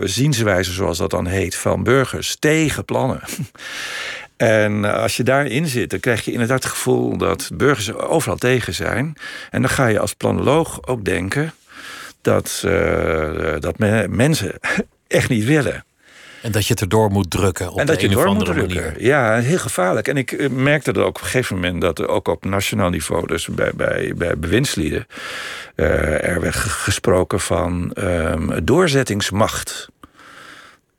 [0.00, 3.20] zienswijze zoals dat dan heet, van burgers tegen plannen.
[4.36, 8.74] En als je daarin zit, dan krijg je inderdaad het gevoel dat burgers overal tegen
[8.74, 9.14] zijn.
[9.50, 11.54] En dan ga je als planoloog ook denken
[12.22, 12.64] dat,
[13.58, 13.78] dat
[14.08, 14.52] mensen
[15.06, 15.84] echt niet willen.
[16.44, 18.68] En dat je het erdoor moet drukken op en dat de je door andere moet
[18.68, 18.92] drukken.
[18.92, 19.06] manier.
[19.06, 20.08] Ja, heel gevaarlijk.
[20.08, 23.26] En ik merkte dat ook op een gegeven moment dat er ook op nationaal niveau,
[23.26, 25.06] dus bij, bij, bij bewindslieden,
[25.76, 29.88] uh, er werd gesproken van um, doorzettingsmacht.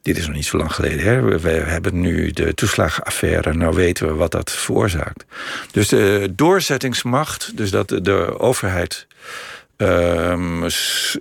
[0.02, 1.00] Dit is nog niet zo lang geleden.
[1.00, 1.22] Hè?
[1.22, 3.54] We, we hebben nu de toeslagenaffaire.
[3.54, 5.26] Nou weten we wat dat veroorzaakt.
[5.72, 9.08] Dus de doorzettingsmacht, dus dat de overheid
[9.78, 10.68] um,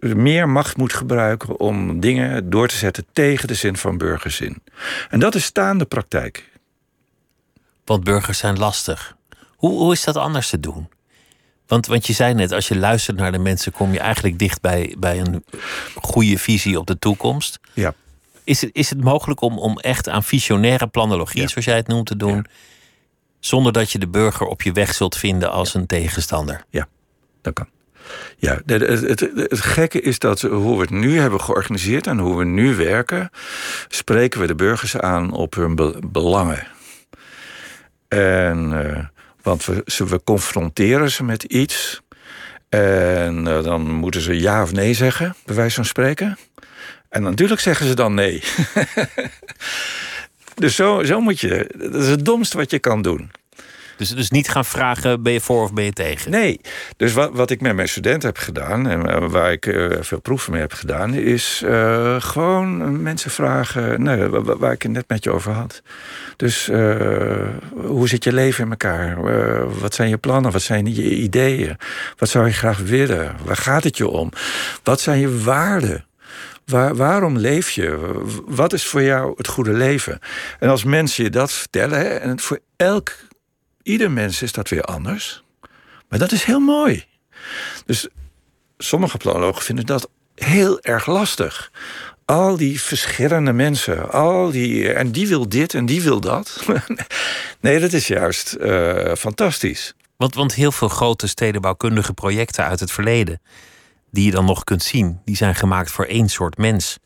[0.01, 4.63] meer macht moet gebruiken om dingen door te zetten tegen de zin van burgers in.
[5.11, 6.51] En dat is staande praktijk.
[7.85, 9.17] Want burgers zijn lastig.
[9.57, 10.89] Hoe, hoe is dat anders te doen?
[11.67, 14.61] Want, want je zei net, als je luistert naar de mensen, kom je eigenlijk dicht
[14.61, 15.45] bij, bij een
[15.95, 17.61] goede visie op de toekomst.
[17.73, 17.95] Ja.
[18.45, 21.49] Is het, is het mogelijk om, om echt aan visionaire planologie, Ja.
[21.49, 22.47] zoals jij het noemt, te doen,
[23.41, 26.65] zonder dat je de burger op je weg zult vinden als een tegenstander?
[26.71, 26.89] Ja,
[27.43, 27.69] dat kan.
[28.37, 32.39] Ja, het, het, het, gekke is dat hoe we het nu hebben georganiseerd en hoe
[32.39, 33.31] we nu werken,
[33.89, 36.67] spreken we de burgers aan op hun be- belangen.
[38.09, 39.05] En, eh,
[39.43, 42.03] want we, ze, we confronteren ze met iets.
[42.69, 46.39] En eh, dan moeten ze ja of nee zeggen, bij wijze van spreken.
[47.09, 48.43] En natuurlijk zeggen ze dan nee.
[50.55, 51.71] dus zo, zo moet je.
[51.77, 53.31] Dat is het domste wat je kan doen.
[53.97, 56.31] Dus, dus niet gaan vragen, ben je voor of ben je tegen?
[56.31, 56.61] Nee,
[56.97, 58.89] dus wat, wat ik met mijn studenten heb gedaan...
[58.89, 61.15] en eh, waar ik eh, veel proeven mee heb gedaan...
[61.15, 64.05] is eh, gewoon mensen vragen...
[64.31, 65.83] Wa- waar ik het net met je over had.
[66.37, 66.67] Dus
[67.75, 69.17] hoe zit je leven in elkaar?
[69.81, 70.53] Wat zijn je plannen?
[70.53, 71.77] Wat zijn je ideeën?
[72.17, 73.37] Wat zou je graag willen?
[73.45, 74.31] Waar gaat het je om?
[74.83, 76.05] Wat zijn je waarden?
[76.67, 78.13] Waar, waarom leef je?
[78.47, 80.19] Wat is voor jou het goede leven?
[80.59, 81.99] En als mensen je dat vertellen...
[81.99, 83.13] hè, en voor elk
[83.85, 85.43] ieder mens is dat weer anders.
[86.09, 87.05] Maar dat is heel mooi.
[87.87, 88.09] Dus
[88.79, 91.71] sommige planologen vinden dat heel erg lastig.
[92.25, 96.65] Al die verschillende mensen, al die, en die wil dit en die wil dat.
[97.61, 99.95] nee, dat is juist eh, fantastisch.
[100.17, 103.41] Want, want heel veel grote stedenbouwkundige projecten uit het verleden,
[104.11, 106.99] die je dan nog kunt zien, die zijn gemaakt voor één soort mens.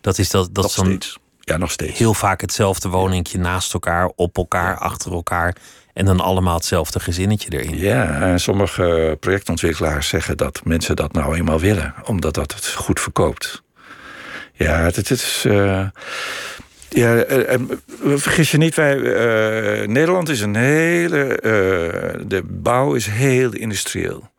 [0.00, 1.18] Dat is, dat, dat Nog steeds.
[1.40, 1.98] Ja, nog steeds.
[1.98, 5.56] heel vaak hetzelfde woningje naast elkaar, op elkaar, achter elkaar.
[5.98, 7.78] En dan allemaal hetzelfde gezinnetje erin.
[7.78, 13.00] Ja, en sommige projectontwikkelaars zeggen dat mensen dat nou eenmaal willen, omdat dat het goed
[13.00, 13.62] verkoopt.
[14.52, 15.44] Ja, het, is.
[15.46, 15.86] eh,
[16.88, 17.68] ja, eh, en
[18.00, 21.24] vergis je niet, wij, eh, Nederland is een hele.
[21.24, 24.30] eh, de bouw is heel industrieel.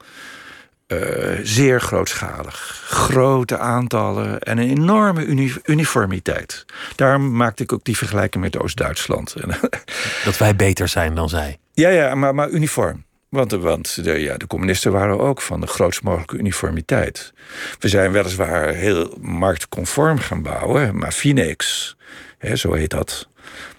[0.90, 2.82] Eh, zeer grootschalig.
[2.88, 6.66] Grote aantallen en een enorme uni- uniformiteit.
[6.96, 9.36] Daarom maakte ik ook die vergelijking met Oost-Duitsland.
[10.26, 11.58] Dat wij beter zijn dan zij.
[11.74, 13.04] Ja, ja, maar, maar uniform.
[13.30, 17.34] Want, want de, ja, de communisten waren ook van de grootst mogelijke uniformiteit.
[17.80, 21.96] We zijn weliswaar heel marktconform gaan bouwen, maar Phoenix,
[22.38, 23.28] hè, zo heet dat.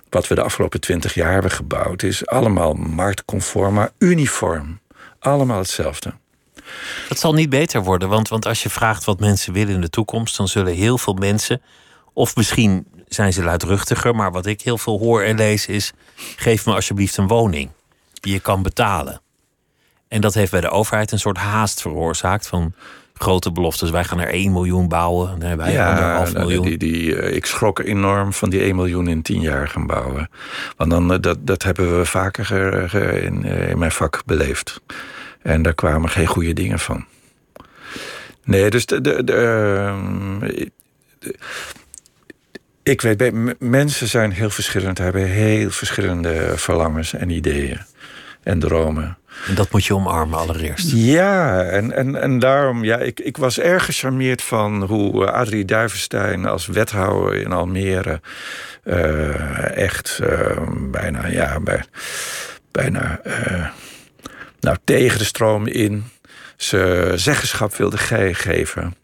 [0.09, 4.81] Wat we de afgelopen twintig jaar hebben gebouwd, is allemaal marktconform, maar uniform.
[5.19, 6.13] Allemaal hetzelfde.
[7.09, 9.91] Dat zal niet beter worden, want, want als je vraagt wat mensen willen in de
[9.91, 11.63] toekomst, dan zullen heel veel mensen,
[12.13, 15.93] of misschien zijn ze luidruchtiger, maar wat ik heel veel hoor en lees is:
[16.37, 17.71] geef me alsjeblieft een woning
[18.13, 19.21] die je kan betalen.
[20.09, 22.75] En dat heeft bij de overheid een soort haast veroorzaakt van
[23.15, 23.91] grote beloftes.
[23.91, 26.65] Wij gaan er 1 miljoen bouwen, hebben wij anderhalf nou, miljoen.
[26.65, 30.31] Die, die, eh, ik schrok enorm van die 1 miljoen in 10 jaar gaan bouwen.
[30.77, 32.53] Want dan, eh, dat, dat hebben we vaker
[33.23, 34.81] in, eh, in mijn vak beleefd.
[35.43, 37.05] En daar kwamen geen goede dingen van.
[38.45, 40.39] Nee, dus de, de, de, ehm,
[41.19, 41.35] de-
[42.83, 47.81] ik weet, bij- mensen zijn heel verschillend, hebben heel verschillende verlangens en ideeën
[48.43, 49.19] en dromen.
[49.49, 50.91] En dat moet je omarmen allereerst.
[50.93, 55.65] Ja, en, en, en daarom, ja, ik, ik was erg gecharmeerd van hoe eh, Adrie
[55.65, 58.21] Duivenstein als wethouder in Almere
[58.85, 60.59] eh, echt eh,
[60.91, 61.85] bijna, ja, bij,
[62.71, 63.21] bijna
[64.61, 66.05] nou, tegen de stroom in
[66.57, 68.95] ze zeggenschap wilde ge- geven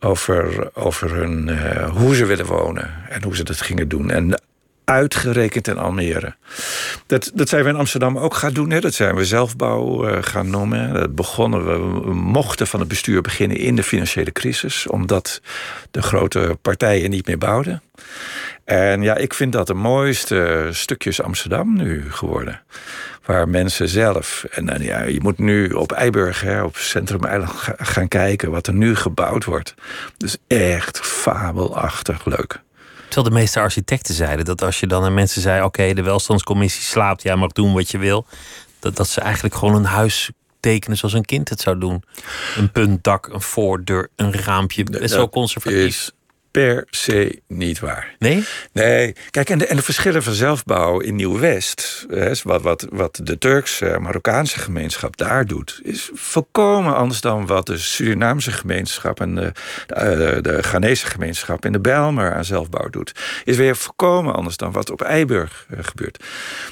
[0.00, 4.10] over, over hun, eh, hoe ze willen wonen en hoe ze dat gingen doen.
[4.10, 4.40] En
[4.88, 6.34] uitgerekend in Almere.
[7.06, 8.70] Dat, dat zijn we in Amsterdam ook gaan doen.
[8.70, 8.80] Hè.
[8.80, 10.94] Dat zijn we zelfbouw eh, gaan noemen.
[10.94, 15.40] Dat begonnen we, we mochten van het bestuur beginnen in de financiële crisis, omdat
[15.90, 17.82] de grote partijen niet meer bouwden.
[18.64, 22.62] En ja, ik vind dat de mooiste stukjes Amsterdam nu geworden.
[23.24, 24.44] Waar mensen zelf.
[24.50, 28.50] En dan, ja, je moet nu op Eiburg, hè, op Centrum Eiland ga- gaan kijken
[28.50, 29.74] wat er nu gebouwd wordt.
[30.16, 32.60] Dus echt fabelachtig leuk.
[33.08, 36.82] Terwijl de meeste architecten zeiden dat als je dan aan mensen zei: Oké, de welstandscommissie
[36.82, 38.26] slaapt, jij mag doen wat je wil.
[38.78, 42.02] Dat, dat ze eigenlijk gewoon een huis tekenen zoals een kind het zou doen.
[42.56, 44.84] Een puntdak, een voordeur, een raampje.
[44.84, 45.86] Best wel conservatief.
[45.86, 46.12] is
[46.58, 48.14] per se niet waar.
[48.18, 48.44] Nee?
[48.72, 52.06] Nee, kijk, en de, en de verschillen van zelfbouw in Nieuw-West,
[52.42, 57.78] wat, wat, wat de Turkse, Marokkaanse gemeenschap daar doet, is volkomen anders dan wat de
[57.78, 59.52] Surinaamse gemeenschap en de,
[59.86, 63.12] de, de Ghanese gemeenschap in de Bijlmer aan zelfbouw doet.
[63.44, 66.24] Is weer volkomen anders dan wat op Eiburg eh, gebeurt.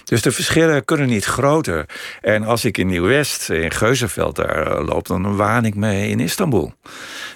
[0.05, 1.87] Dus de verschillen kunnen niet groter.
[2.21, 6.21] En als ik in Nieuw-West, in Geuzenveld daar eh, loop, dan waan ik me in
[6.21, 6.75] Istanbul.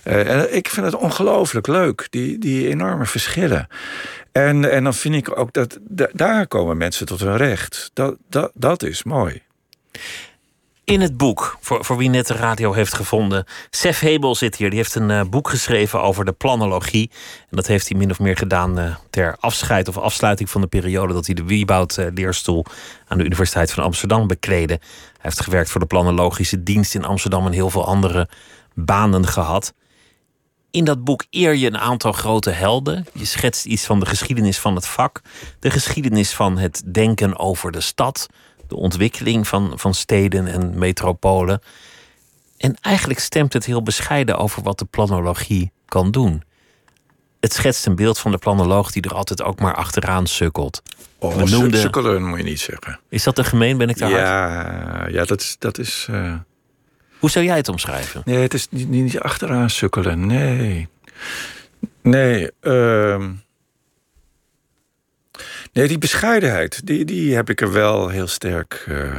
[0.03, 3.69] Eh, en ik vind het ongelooflijk leuk, die, die enorme verschillen.
[4.33, 7.91] En, en dan vind ik ook dat da- daar komen mensen tot hun recht.
[7.93, 9.43] Dat, dat, dat is mooi.
[10.85, 13.45] In het boek, voor, voor wie net de radio heeft gevonden.
[13.71, 14.69] Sef Hebel zit hier.
[14.69, 17.11] Die heeft een uh, boek geschreven over de planologie.
[17.39, 20.67] En dat heeft hij min of meer gedaan uh, ter afscheid of afsluiting van de
[20.67, 22.65] periode dat hij de Wieboud-leerstoel
[23.07, 24.75] aan de Universiteit van Amsterdam bekleedde.
[24.75, 28.29] Hij heeft gewerkt voor de planologische dienst in Amsterdam en heel veel andere
[28.75, 29.75] banen gehad.
[30.71, 33.07] In dat boek eer je een aantal grote helden.
[33.13, 35.21] Je schetst iets van de geschiedenis van het vak,
[35.59, 38.27] de geschiedenis van het denken over de stad,
[38.69, 41.63] de ontwikkeling van, van steden en metropolen.
[42.57, 46.43] En eigenlijk stemt het heel bescheiden over wat de planologie kan doen.
[47.41, 50.83] Het schetst een beeld van de planoloog die er altijd ook maar achteraan sukkelt.
[51.19, 51.81] Oh, We noemden...
[51.81, 53.01] sukkelen moet je niet zeggen.
[53.09, 53.77] Is dat te gemeen?
[53.77, 55.57] Ben ik daar ja, Ja, dat is...
[55.59, 56.35] Dat is uh...
[57.21, 58.23] Hoe zou jij het omschrijven?
[58.25, 60.27] Nee, het is niet, niet achteraan sukkelen.
[60.27, 60.89] Nee.
[62.03, 63.27] Nee, uh...
[65.73, 68.85] Nee, die bescheidenheid, die, die heb ik er wel heel sterk.
[68.89, 69.15] Uh...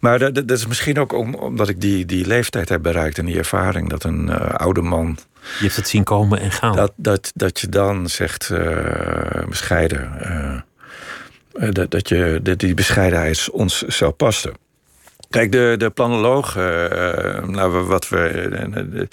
[0.00, 3.24] Maar dat, dat, is misschien ook om, omdat ik die, die leeftijd heb bereikt en
[3.24, 5.18] die ervaring dat een uh, oude man.
[5.42, 6.76] Je hebt het zien komen en gaan.
[6.76, 10.12] Dat, dat, dat je dan zegt uh, bescheiden.
[11.70, 14.52] dat, dat, je, dat die bescheidenheid ons zou passen.
[15.30, 16.54] Kijk, de, de planoloog,
[17.46, 19.08] nou, wat we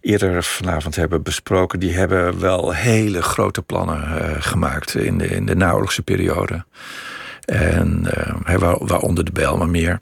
[0.00, 5.46] eerder vanavond hebben besproken, die hebben wel hele grote plannen uh, gemaakt in de, in
[5.46, 6.64] de naoorlogse periode.
[7.44, 8.08] En
[8.80, 10.00] waaronder de Bijlmermeer.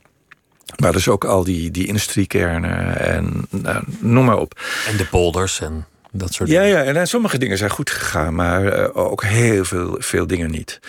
[0.77, 4.59] Maar dus ook al die, die industriekernen en nou, noem maar op.
[4.87, 6.77] En de polders en dat soort ja, dingen.
[6.77, 10.79] Ja, en, en sommige dingen zijn goed gegaan, maar ook heel veel, veel dingen niet.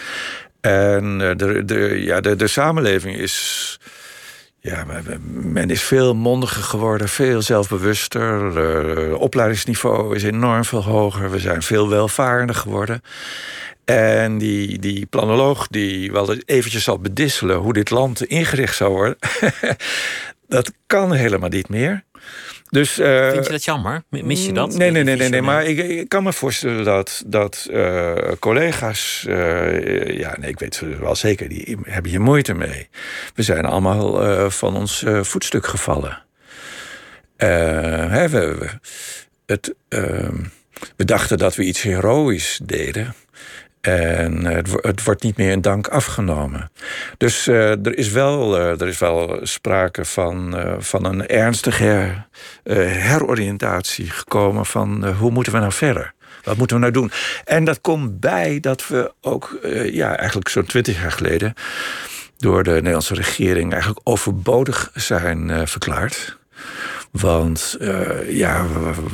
[0.60, 3.78] En de, de, ja, de, de samenleving is
[4.60, 4.86] ja,
[5.24, 8.56] men is veel mondiger geworden, veel zelfbewuster.
[8.56, 11.30] Het opleidingsniveau is enorm veel hoger.
[11.30, 13.02] We zijn veel welvarender geworden.
[13.84, 19.16] En die, die planoloog die wel eventjes zal bedisselen hoe dit land ingericht zou worden,
[20.48, 22.04] dat kan helemaal niet meer.
[22.70, 24.02] Dus, uh, Vind je dat jammer?
[24.08, 24.76] Mis je dat?
[24.76, 29.24] Nee, nee, nee, nee, nee maar ik, ik, kan me voorstellen dat, dat uh, collega's,
[29.28, 32.88] uh, ja, nee, ik weet wel zeker, die hebben hier moeite mee.
[33.34, 36.22] We zijn allemaal van ons voetstuk gevallen.
[37.36, 38.68] Hè, we, we,
[39.46, 40.36] het, ehm,
[40.96, 43.14] we dachten dat we iets heroïs deden.
[43.80, 46.70] En het, het, wordt niet meer in dank afgenomen.
[47.16, 52.26] Dus uh, er, is wel, uh, er is wel sprake van, van een ernstige her,
[52.88, 56.12] heroriëntatie gekomen van hoe moeten we nou verder?
[56.42, 57.10] Wat moeten we nou doen?
[57.44, 59.58] En dat komt bij dat we ook,
[59.92, 61.54] ja, eigenlijk zo'n twintig jaar geleden,
[62.36, 66.38] door de Nederlandse regering eigenlijk overbodig zijn verklaard.
[67.10, 68.66] Want uh, ja,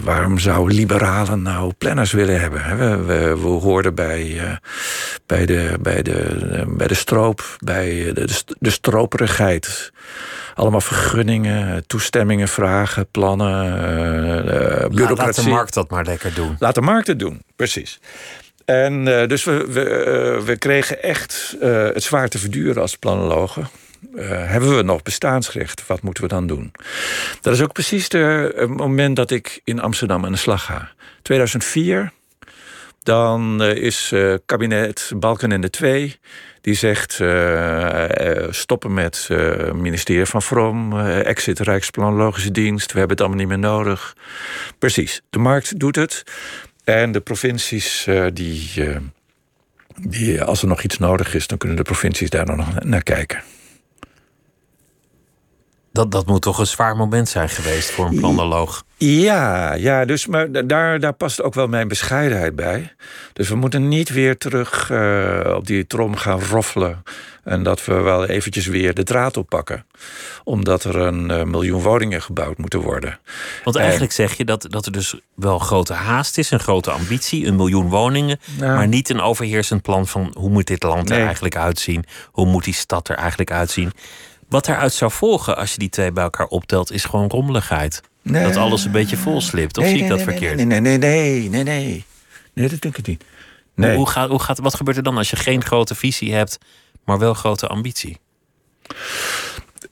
[0.03, 2.79] waarom zou liberalen nou planners willen hebben?
[2.79, 4.57] We, we, we hoorden bij, uh,
[5.27, 8.29] bij, de, bij, de, bij de stroop, bij de,
[8.59, 9.93] de stroperigheid.
[10.55, 13.73] Allemaal vergunningen, toestemmingen vragen, plannen,
[14.91, 15.17] bureaucratie.
[15.17, 16.57] Laat de markt dat maar lekker doen.
[16.59, 18.01] Laat de markt het doen, precies.
[18.65, 23.69] En dus we, we, we kregen echt het zwaar te verduren als planologen.
[24.15, 25.87] Uh, hebben we nog bestaansrecht?
[25.87, 26.73] Wat moeten we dan doen?
[27.41, 30.91] Dat is ook precies het moment dat ik in Amsterdam aan de slag ga.
[31.23, 32.13] 2004,
[33.03, 36.19] dan uh, is uh, kabinet Balkenende 2...
[36.61, 37.13] die zegt
[38.51, 39.29] stoppen met
[39.73, 41.01] ministerie van Vrom...
[41.01, 44.17] exit Rijksplanologische Dienst, we hebben het allemaal niet meer nodig.
[44.79, 46.23] Precies, de markt doet het.
[46.85, 48.71] En de provincies die...
[49.97, 53.43] die, als er nog iets nodig is, dan kunnen de provincies daar nog naar kijken.
[55.97, 58.85] Dat, dat moet toch een zwaar moment zijn geweest voor een planoloog.
[58.97, 62.95] Ja, ja dus, maar daar, daar past ook wel mijn bescheidenheid bij.
[63.33, 67.03] Dus we moeten niet weer terug uh, op die trom gaan roffelen.
[67.45, 69.87] En dat we wel eventjes weer de draad oppakken.
[70.45, 73.19] Omdat er een uh, miljoen woningen gebouwd moeten worden.
[73.65, 76.91] Want eigenlijk en, zeg je dat, dat er dus wel grote haast is, een grote
[76.91, 78.39] ambitie, een miljoen woningen.
[78.59, 81.19] Nou, maar niet een overheersend plan van hoe moet dit land nee.
[81.19, 82.05] er eigenlijk uitzien?
[82.31, 83.93] Hoe moet die stad er eigenlijk uitzien?
[84.49, 88.03] Wat eruit zou volgen als je die twee bij elkaar optelt, is gewoon rommeligheid.
[88.23, 88.45] Nee.
[88.45, 89.79] Dat alles een beetje vol slipt.
[89.79, 90.57] Of nee, zie ik nee, dat verkeerd?
[90.57, 92.05] Nee, nee, nee, nee, nee, nee.
[92.53, 93.25] Nee, dat denk ik niet.
[93.75, 93.97] Nee.
[93.97, 96.59] Hoe gaat, hoe gaat, wat gebeurt er dan als je geen grote visie hebt,
[97.05, 98.19] maar wel grote ambitie?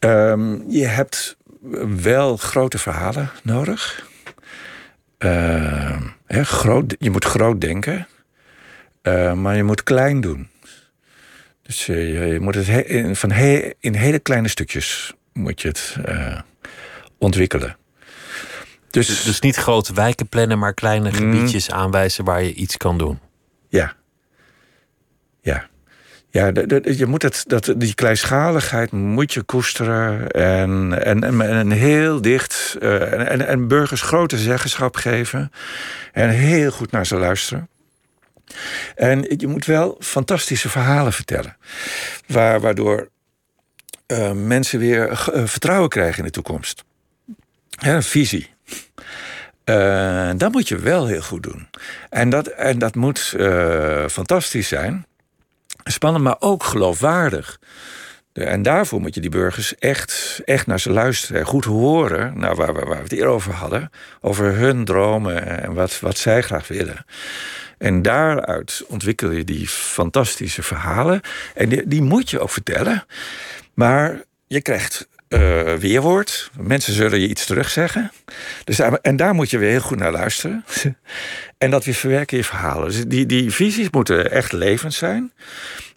[0.01, 1.37] Um, je hebt
[2.03, 4.07] wel grote verhalen nodig.
[5.19, 8.09] Uh, hè, groot, je moet groot denken,
[9.03, 10.49] uh, maar je moet klein doen.
[11.66, 15.68] Dus uh, je moet het he in, van he in hele kleine stukjes moet je
[15.68, 16.38] het uh,
[17.18, 17.77] ontwikkelen.
[18.90, 22.98] Dus, dus, dus, niet grote wijken plannen, maar kleine gebiedjes aanwijzen waar je iets kan
[22.98, 23.18] doen.
[23.68, 23.92] Ja.
[25.40, 25.68] Ja.
[26.31, 26.50] Ja,
[26.83, 30.29] je moet het, dat, die kleinschaligheid moet je koesteren.
[30.29, 32.77] En, en, en, en heel dicht.
[32.81, 35.50] Uh, en, en burgers grote zeggenschap geven.
[36.12, 37.68] En heel goed naar ze luisteren.
[38.95, 41.57] En je moet wel fantastische verhalen vertellen.
[42.27, 43.09] Waar, waardoor
[44.07, 46.85] uh, mensen weer uh, vertrouwen krijgen in de toekomst.
[47.79, 48.51] Een visie.
[49.64, 51.69] Uh, dat moet je wel heel goed doen.
[52.11, 53.35] En dat, en dat moet
[54.09, 55.07] fantastisch zijn.
[55.85, 57.59] Spannend, maar ook geloofwaardig.
[58.33, 61.47] En daarvoor moet je die burgers echt, echt naar ze luisteren.
[61.47, 63.90] Goed horen, nou, waar, waar, waar we het eerder over hadden.
[64.21, 67.05] Over hun dromen en wat, wat zij graag willen.
[67.85, 71.20] En daaruit ontwikkel je die fantastische verhalen.
[71.55, 73.07] En die, die moet je ook vertellen.
[73.75, 76.51] Maar je krijgt uh, weerwoord.
[76.61, 78.12] Mensen zullen je iets terugzeggen.
[78.64, 80.64] Dus, en daar moet je weer heel goed naar luisteren.
[81.59, 82.87] en dat weer verwerken je verhalen.
[82.87, 85.33] Dus die, die visies moeten echt levend zijn.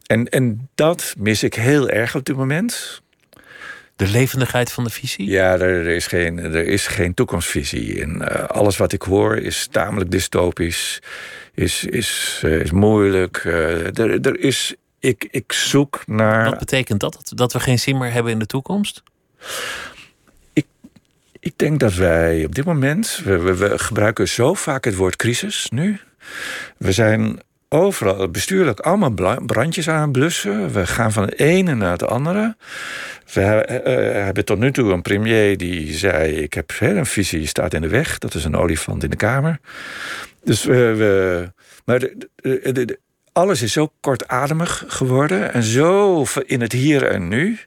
[0.06, 3.02] En, en dat mis ik heel erg op dit moment.
[3.95, 5.30] De levendigheid van de visie?
[5.30, 8.02] Ja, er, is, geen, er is geen toekomstvisie.
[8.02, 11.00] En uh, alles wat ik hoor is tamelijk dystopisch,
[11.58, 13.43] is, is, uh, is moeilijk.
[13.43, 16.50] Uh, er, er is, ik, ik zoek naar.
[16.50, 17.32] Wat betekent dat?
[17.36, 19.04] Dat we geen zin meer hebben in de toekomst?
[20.54, 20.65] Ik,
[21.39, 23.22] ik denk dat wij op dit moment.
[23.24, 26.00] We, we, we gebruiken zo vaak het woord crisis nu.
[26.78, 27.39] We zijn
[27.70, 30.74] overal bestuurlijk allemaal brandjes aan blussen.
[30.74, 32.56] We gaan van het ene naar het andere.
[33.34, 37.74] We uh, hebben tot nu toe een premier die zei: Ik heb een visie, staat
[37.74, 38.17] in de weg.
[38.17, 39.60] Dat is een olifant in de kamer.
[40.47, 40.95] Dus we.
[40.95, 41.51] we
[41.86, 42.99] maar de, de,
[43.31, 47.60] alles is zo kortademig geworden en zo in het hier en nu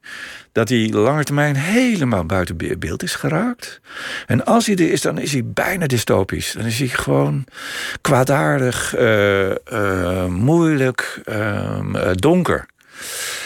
[0.52, 3.80] dat hij lange termijn helemaal buiten beeld is geraakt.
[4.26, 6.52] En als hij er is, dan is hij bijna dystopisch.
[6.52, 7.44] Dan is hij gewoon
[8.00, 12.66] kwaadaardig, uh, uh, moeilijk, uh, donker.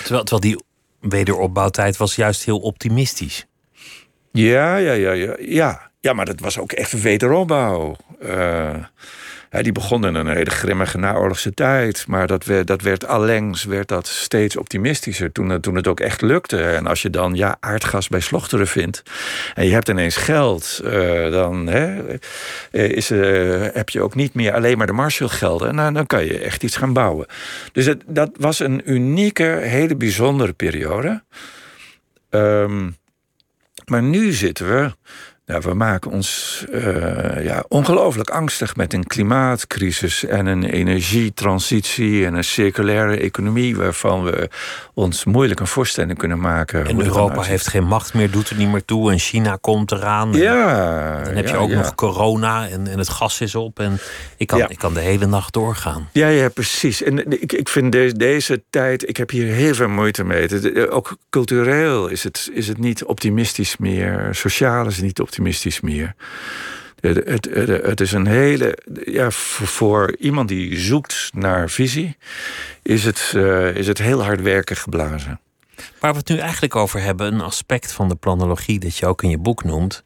[0.03, 0.65] Terwijl, terwijl die
[1.11, 3.47] wederopbouwtijd was juist heel optimistisch.
[4.33, 5.37] Ja, ja, ja, ja.
[5.39, 7.97] Ja, ja maar dat was ook echt wederopbouw
[9.63, 12.07] die begon in een hele grimmige naoorlogse tijd.
[12.07, 16.21] Maar dat werd, dat werd allengs werd dat steeds optimistischer toen, toen het ook echt
[16.21, 16.63] lukte.
[16.63, 19.03] En als je dan ja, aardgas bij Slochteren vindt
[19.55, 21.99] en je hebt ineens geld, uh, dan eh,
[22.71, 25.69] is, uh, heb je ook niet meer alleen maar de Marshallgelden.
[25.69, 27.27] En dan, dan kan je echt iets gaan bouwen.
[27.73, 31.23] Dus het, dat was een unieke, hele bijzondere periode.
[32.31, 32.97] Um,
[33.85, 34.93] maar nu zitten we
[35.47, 42.35] nou, we maken ons uh, ja, ongelooflijk angstig met een klimaatcrisis en een energietransitie en
[42.35, 44.49] een circulaire economie waarvan we
[44.95, 46.87] ons moeilijk een voorstelling kunnen maken.
[46.87, 50.33] En Europa heeft geen macht meer, doet er niet meer toe en China komt eraan.
[50.33, 51.23] Ja.
[51.25, 53.99] Dan heb je ook nog corona en, en het gas is op en
[54.37, 56.09] ik kan, ik kan de hele nacht doorgaan.
[56.13, 57.03] Ja, ja, precies.
[57.03, 60.91] En ik, ik vind deze, deze tijd, ik heb hier heel veel moeite mee.
[60.91, 65.81] Ook cultureel is het, is het niet optimistisch meer, sociaal is het niet optimistisch optimistisch
[65.81, 66.15] meer.
[67.01, 67.45] Het, het,
[67.85, 68.79] het, is een hele.
[69.05, 72.17] Ja, voor, iemand die zoekt naar visie,
[72.83, 75.41] is het, uh, is het heel hard werken geblazen.
[76.01, 79.23] Waar we het nu eigenlijk over hebben, een aspect van de planologie dat je ook
[79.23, 80.05] in je boek noemt.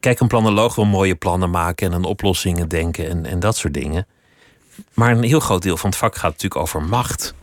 [0.00, 3.74] Kijk, een planoloog wil mooie plannen maken en aan oplossingen denken en, en dat soort
[3.74, 4.06] dingen.
[4.94, 7.34] Maar een heel groot deel van het vak gaat natuurlijk over macht.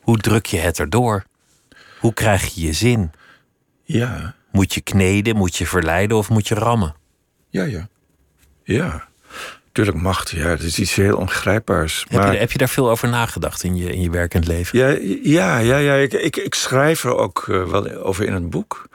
[0.00, 1.24] Hoe druk je het erdoor?
[1.98, 3.12] Hoe krijg je je zin?
[3.82, 4.34] Ja.
[4.52, 6.94] Moet je kneden, moet je verleiden of moet je rammen?
[7.48, 7.88] Ja, ja.
[8.62, 9.08] Ja.
[9.72, 12.06] Tuurlijk macht, ja, het is iets heel ongrijpbaars.
[12.08, 14.78] Heb, je, heb je daar veel over nagedacht in je, in je werkend leven?
[14.78, 14.88] Ja,
[15.22, 15.94] ja, ja, ja.
[15.94, 18.88] Ik, ik, ik schrijf er ook uh, wel over in het boek.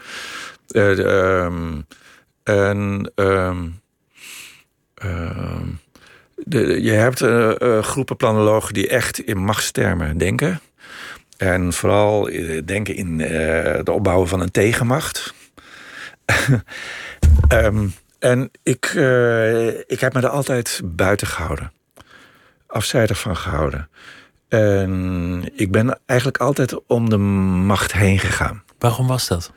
[0.69, 1.85] Uh, um,
[2.43, 3.81] en um,
[5.03, 5.79] um,
[6.35, 10.61] de, je hebt uh, groepen planologen die echt in machtstermen denken.
[11.37, 12.29] En vooral
[12.65, 15.33] denken in de opbouwen van een tegenmacht.
[17.53, 21.71] Um, en ik, uh, ik heb me er altijd buiten gehouden.
[22.67, 23.89] Afzijdig van gehouden.
[24.47, 28.63] En ik ben eigenlijk altijd om de macht heen gegaan.
[28.79, 29.51] Waarom was dat?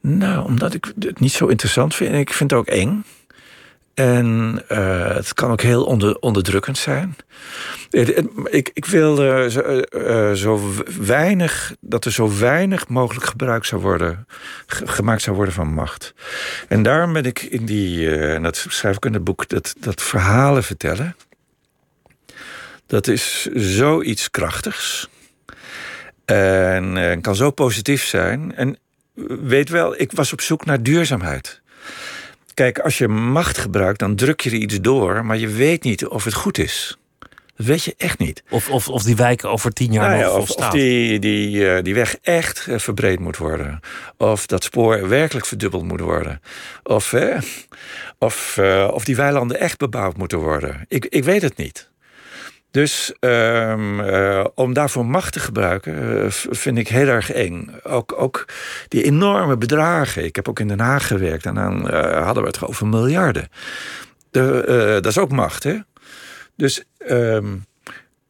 [0.00, 2.12] Nou, omdat ik het niet zo interessant vind.
[2.12, 3.04] En ik vind het ook eng.
[3.98, 7.16] En uh, het kan ook heel onder, onderdrukkend zijn.
[7.90, 9.16] Ik, ik wil
[9.50, 10.60] zo, uh, zo,
[11.00, 14.26] weinig, dat er zo weinig mogelijk gebruik zou worden,
[14.66, 16.14] gemaakt zou worden van macht.
[16.68, 20.64] En daarom ben ik in die, dat schrijf ik in het boek, dat, dat verhalen
[20.64, 21.16] vertellen.
[22.86, 25.08] Dat is zoiets krachtigs.
[26.24, 28.54] En kan zo positief zijn.
[28.54, 28.78] En
[29.42, 31.60] weet wel, ik was op zoek naar duurzaamheid.
[32.58, 36.06] Kijk, als je macht gebruikt, dan druk je er iets door, maar je weet niet
[36.06, 36.98] of het goed is.
[37.56, 38.42] Dat weet je echt niet.
[38.50, 41.70] Of, of, of die wijk over tien jaar Nou ja, nog of, of die, die,
[41.70, 43.80] eh, die weg echt eh, verbreed moet worden.
[44.16, 46.40] Of dat spoor werkelijk verdubbeld moet worden.
[46.82, 47.14] Of,
[48.18, 50.84] of, eh, of die weilanden echt bebouwd moeten worden.
[50.88, 51.87] Ik, ik weet het niet.
[52.78, 57.70] Dus ehm, eh, om daarvoor macht te gebruiken, eh, vind ik heel erg eng.
[57.82, 58.44] Ook, ook
[58.88, 60.24] die enorme bedragen.
[60.24, 63.48] Ik heb ook in Den Haag gewerkt en dan eh, hadden we het over miljarden.
[64.30, 65.78] De, dat is ook macht, hè?
[66.56, 67.56] Dus ehm,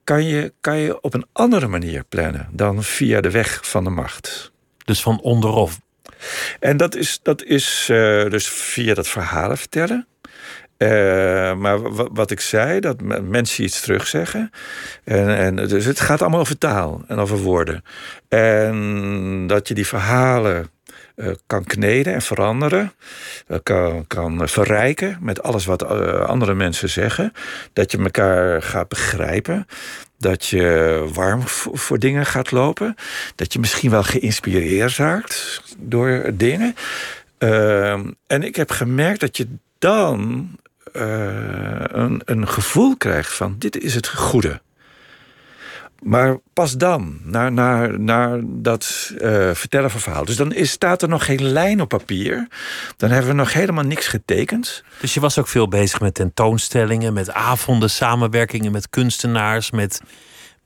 [0.04, 3.90] kan, je, kan je op een andere manier plannen dan via de weg van de
[3.90, 4.52] macht.
[4.84, 5.80] Dus van onderaf.
[6.60, 7.84] En dat is, dat is
[8.28, 10.06] dus via dat verhalen vertellen.
[10.78, 10.88] Eh,
[11.54, 14.50] maar wa- wat ik zei, dat me- mensen iets terugzeggen.
[15.04, 17.84] En, en dus het gaat allemaal over taal en over woorden.
[18.28, 20.70] En dat je die verhalen
[21.16, 22.92] eh, kan kneden en veranderen.
[23.46, 25.84] eh, kan, kan verrijken met alles wat
[26.26, 27.32] andere mensen zeggen.
[27.72, 29.66] Dat je elkaar gaat begrijpen.
[30.18, 32.94] Dat je warm voor, dingen gaat lopen.
[33.34, 36.74] Dat je misschien wel geïnspireerd raakt door dingen.
[37.38, 39.46] Ehm, en ik heb gemerkt dat je
[39.78, 40.48] dan
[40.92, 44.60] een, een gevoel krijgt van dit is het goede.
[46.02, 50.24] Maar pas dan, naar, naar, naar dat eh, vertellen van verhaal.
[50.24, 52.48] Dus dan is, staat er nog geen lijn op papier.
[52.96, 54.84] Dan hebben we nog helemaal niks getekend.
[55.00, 60.00] Dus je was ook veel bezig met tentoonstellingen, met avonden, samenwerkingen met kunstenaars, met,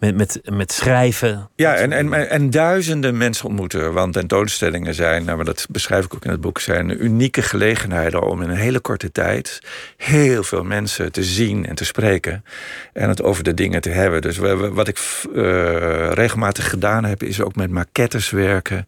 [0.03, 1.51] met, met, met schrijven.
[1.57, 3.93] Ja, en, en, en duizenden mensen ontmoeten.
[3.93, 8.23] Want tentoonstellingen zijn, nou, maar dat beschrijf ik ook in het boek, zijn unieke gelegenheden
[8.23, 9.61] om in een hele korte tijd
[9.97, 12.45] heel veel mensen te zien en te spreken.
[12.93, 14.23] En het over de dingen te hebben.
[14.23, 14.37] Dus
[14.73, 14.99] wat ik
[15.35, 18.87] eh, regelmatig gedaan heb, is ook met maquettes werken.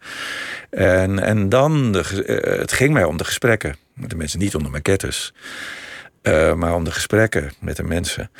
[0.70, 3.76] En, en dan, de, eh, het ging mij om de gesprekken.
[3.94, 5.32] Met de mensen, niet om de maquettes.
[6.22, 8.30] eh, maar om de gesprekken met de mensen.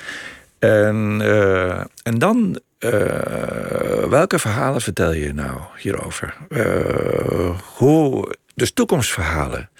[0.65, 2.91] En, eh, en dan, eh,
[4.09, 6.37] welke verhalen vertel je nou hierover?
[6.49, 9.71] Eh, hoe, dus toekomstverhalen.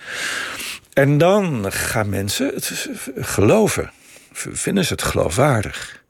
[0.93, 3.91] En dan gaan mensen het geloven.
[4.33, 6.03] Vinden ze het geloofwaardig?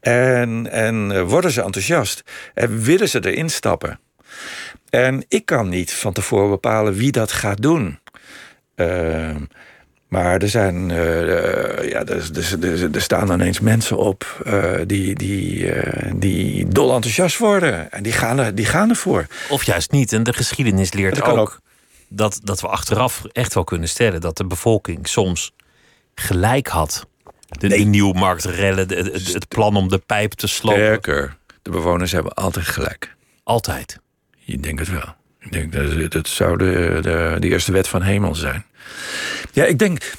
[0.00, 2.22] En, en worden ze enthousiast?
[2.54, 4.00] En willen ze erin stappen?
[4.90, 7.98] En ik kan niet van tevoren bepalen wie dat gaat doen.
[10.08, 14.72] Maar er zijn, eh, ja, er, er, er, er staan dan eens mensen op eh,
[14.86, 17.90] die, die, eh, die dol enthousiast worden.
[17.90, 19.26] En die gaan, er, die gaan ervoor.
[19.48, 20.12] Of juist niet.
[20.12, 21.60] En de geschiedenis leert Dat kan ook, ook.
[22.08, 25.52] Dat, dat we achteraf echt wel kunnen stellen dat de bevolking soms
[26.14, 27.06] gelijk had.
[27.48, 30.80] De, de nieuwmarktrellen, de- het, het plan om de pijp te slopen.
[30.82, 33.14] Sterker, de bewoners hebben altijd gelijk.
[33.42, 33.98] Altijd.
[34.44, 35.14] Ik denk het wel.
[35.40, 38.64] Ik denk dat dat zou de, de, de eerste wet van hemel zijn.
[39.52, 40.12] Ja, ik denk,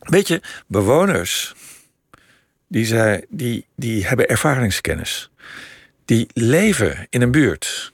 [0.00, 1.54] weet je, bewoners
[2.68, 5.30] die, zijn, die, die hebben ervaringskennis.
[6.04, 7.92] Die leven in een buurt.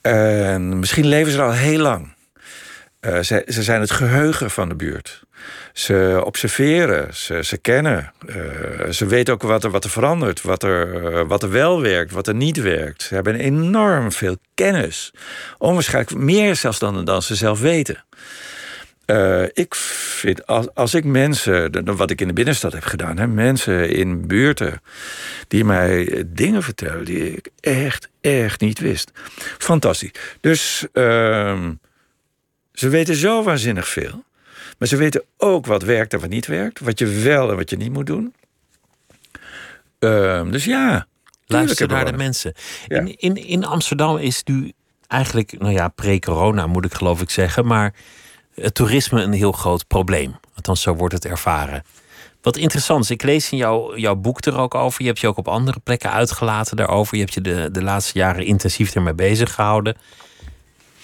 [0.00, 2.14] En misschien leven ze er al heel lang.
[3.00, 5.22] Eh, ze, ze zijn het geheugen van de buurt.
[5.72, 8.12] Ze observeren, ze, ze kennen.
[8.26, 11.80] eh, ze weten ook wat er, wat er verandert, wat er, eh, wat er wel
[11.80, 13.02] werkt, wat er niet werkt.
[13.02, 15.12] Ze hebben enorm veel kennis.
[15.58, 18.04] Onwaarschijnlijk meer zelfs dan, dan ze zelf weten.
[19.04, 23.26] Eh, ik vind, als, als ik mensen, wat ik in de binnenstad heb gedaan, hè,
[23.26, 24.82] mensen in buurten
[25.48, 29.10] die mij dingen vertellen die ik echt, echt niet wist.
[29.58, 30.10] Fantastisch.
[30.40, 31.72] Dus ehm,
[32.72, 34.24] ze weten zo waanzinnig veel.
[34.78, 36.80] Maar ze weten ook wat werkt en wat niet werkt.
[36.80, 38.34] Wat je wel en wat je niet moet doen.
[39.98, 41.06] Ehm, dus ja.
[41.46, 42.54] Luister naar de mensen.
[42.86, 42.98] Ja.
[42.98, 44.72] In, in, in Amsterdam is nu
[45.08, 47.94] eigenlijk, nou ja, pre-corona moet ik geloof ik zeggen, maar
[48.54, 50.36] het toerisme een heel groot probleem.
[50.54, 51.84] Althans, zo wordt het ervaren.
[52.42, 55.00] Wat interessant is, ik lees in jouw, jouw boek er ook over.
[55.02, 57.14] Je hebt je ook op andere plekken uitgelaten daarover.
[57.14, 59.96] Je hebt je de, de laatste jaren intensief ermee bezig gehouden.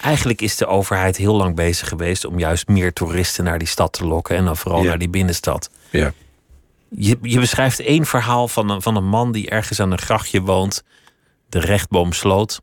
[0.01, 3.93] Eigenlijk is de overheid heel lang bezig geweest om juist meer toeristen naar die stad
[3.93, 4.35] te lokken.
[4.35, 4.87] En dan vooral Ja.
[4.87, 5.69] naar die binnenstad.
[5.89, 6.13] Ja.
[6.89, 10.41] Je, je beschrijft één verhaal van een, van een man die ergens aan een grachtje
[10.41, 10.83] woont,
[11.49, 12.61] de rechtboom sloot.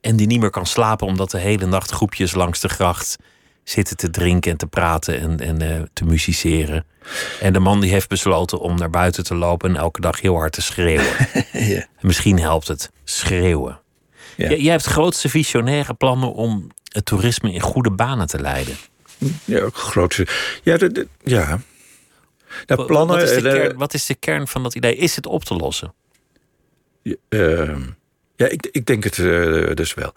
[0.00, 3.16] En die niet meer kan slapen omdat de hele nacht groepjes langs de gracht
[3.64, 6.86] zitten te drinken en te praten en, en eh, te musiceren.
[7.40, 10.34] En de man die heeft besloten om naar buiten te lopen en elke dag heel
[10.34, 11.12] hard te schreeuwen.
[11.52, 11.76] ja.
[11.76, 13.80] En misschien helpt het schreeuwen.
[14.36, 14.48] Ja.
[14.54, 18.76] Jij hebt grootste visionaire plannen om het toerisme in goede banen te leiden.
[19.44, 20.26] Ja, ook grootste.
[20.62, 21.60] Ja, de, de- ja.
[22.66, 23.16] Nou, plannen.
[23.16, 24.96] wat, is de eh, kern, wat is de kern van dat idee?
[24.96, 25.94] Is het op te lossen?
[27.28, 27.82] ehm,
[28.38, 30.12] Ja, ik, ik denk het uh, dus wel.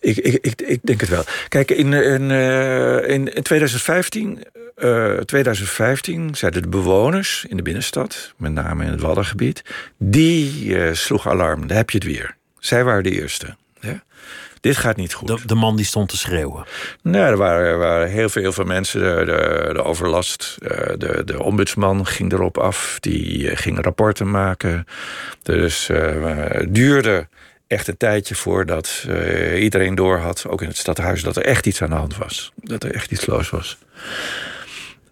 [0.00, 1.24] Ik, ik, ik, ik, denk het wel.
[1.48, 4.42] Kijk, in, in, uh, in 2015,
[4.76, 9.62] uh, 2015 zeiden de bewoners in de binnenstad, met name in het Waddengebied,
[9.98, 11.66] die sloegen alarm.
[11.66, 12.36] Daar heb je het weer.
[12.58, 13.56] Zij waren de eerste.
[13.80, 14.02] Ja?
[14.62, 15.28] Dit gaat niet goed.
[15.28, 16.64] De, de, man die stond te schreeuwen.
[17.02, 19.00] Nou, er waren, er waren heel, veel, heel veel mensen.
[19.00, 20.56] De, de, de overlast.
[20.98, 22.96] De, de ombudsman ging erop af.
[23.00, 24.86] Die ging rapporten maken.
[25.42, 27.26] Dus het duurde
[27.72, 31.66] echt een tijdje voordat uh, iedereen door had, ook in het stadhuis, dat er echt
[31.66, 32.52] iets aan de hand was.
[32.56, 33.78] Dat er echt iets los was.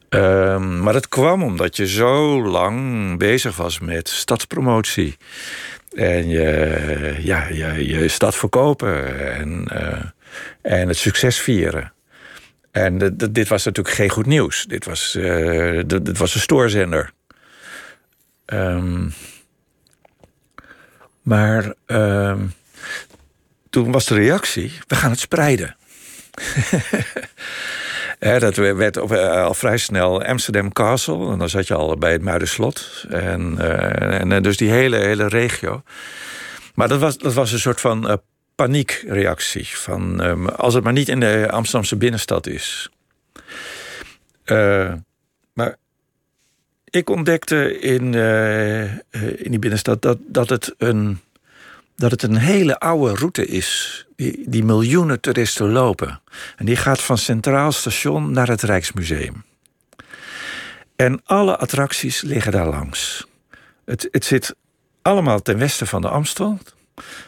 [0.08, 5.16] Um, maar dat kwam omdat je zo lang bezig was met stadspromotie.
[5.90, 10.02] En je, ja, je, je stad verkopen en, uh,
[10.62, 11.92] en het succes vieren.
[12.70, 14.64] En dit was natuurlijk geen goed nieuws.
[14.64, 17.12] Dit was, uh, dit was een stoorzender.
[18.46, 19.12] Um,
[21.22, 22.38] maar uh,
[23.70, 25.76] toen was de reactie: we gaan het spreiden.
[28.20, 31.32] dat werd uh, al vrij snel Amsterdam Castle.
[31.32, 33.04] En dan zat je al bij het Muiderslot.
[33.08, 35.82] En, uh, en dus die hele, hele regio.
[36.74, 38.20] Maar dat was, dat was een soort van
[38.54, 39.68] paniekreactie.
[39.68, 42.90] Van, um, als het maar niet in de Amsterdamse binnenstad is.
[45.52, 45.76] maar
[46.84, 48.14] ik ontdekte in,
[49.36, 51.20] in die binnenstad dat, dat, het een,
[52.00, 54.06] dat het een hele oude route is.
[54.16, 56.20] Die, die miljoenen toeristen lopen.
[56.56, 59.44] En die gaat van Centraal Station naar het Rijksmuseum.
[60.96, 63.26] En alle attracties liggen daar langs.
[63.84, 64.54] Het, het zit
[65.02, 66.58] allemaal ten westen van de Amstel.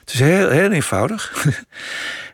[0.01, 1.33] Het is heel, heel eenvoudig.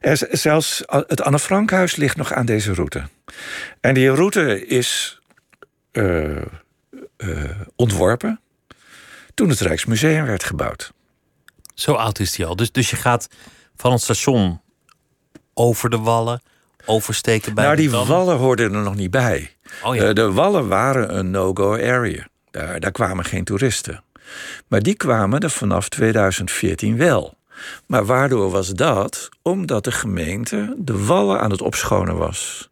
[0.00, 3.02] Er, zelfs het Anne Frankhuis ligt nog aan deze route.
[3.80, 5.20] En die route is
[5.92, 6.36] uh,
[7.16, 8.40] uh, ontworpen
[9.34, 10.92] toen het Rijksmuseum werd gebouwd.
[11.78, 12.56] Zo oud is die al.
[12.56, 13.28] Dus, dus je gaat
[13.76, 14.60] van het station
[15.54, 16.42] over de wallen,
[16.84, 19.56] oversteken bij nou, die wallen hoorden er nog niet bij.
[19.82, 20.08] Oh ja.
[20.08, 22.28] uh, de wallen waren een no-go area.
[22.50, 24.02] Daar, daar kwamen geen toeristen.
[24.66, 27.36] Maar die kwamen er vanaf 2014 wel.
[27.86, 29.28] Maar waardoor was dat?
[29.42, 32.67] Omdat de gemeente de wallen aan het opschonen was.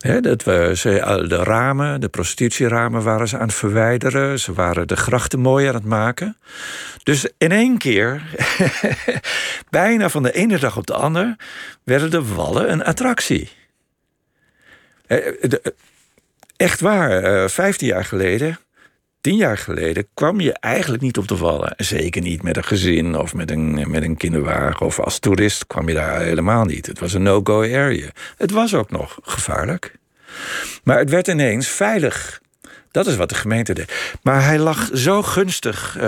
[0.00, 4.38] Dat we, ze, de ramen, de prostitutieramen waren ze aan het verwijderen.
[4.38, 6.36] Ze waren de grachten mooi aan het maken.
[7.02, 8.22] Dus in één keer,
[9.70, 11.36] bijna van de ene dag op de andere,
[11.84, 13.50] werden de wallen een attractie.
[16.56, 18.58] Echt waar, vijftien jaar geleden,
[19.20, 21.74] tien jaar geleden, kwam je eigenlijk niet op de wallen.
[21.76, 25.88] Zeker niet met een gezin of met een, met een kinderwagen of als toerist kwam
[25.88, 26.86] je daar helemaal niet.
[26.86, 28.10] Het was een no-go area.
[28.36, 29.98] Het was ook nog gevaarlijk.
[30.84, 32.40] Maar het werd ineens veilig.
[32.90, 34.18] Dat is wat de gemeente deed.
[34.22, 35.96] Maar hij lag zo gunstig.
[35.96, 36.02] Uh,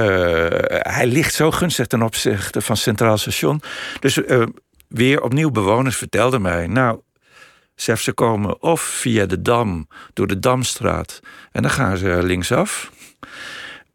[0.69, 3.63] hij ligt zo gunstig ten opzichte van Centraal Station.
[4.01, 4.47] Dus uh,
[4.89, 6.67] weer opnieuw bewoners vertelden mij.
[6.67, 7.01] Nou,
[7.75, 11.21] Sef, ze komen of via de dam, door de Damstraat.
[11.53, 12.91] En dan gaan ze linksaf.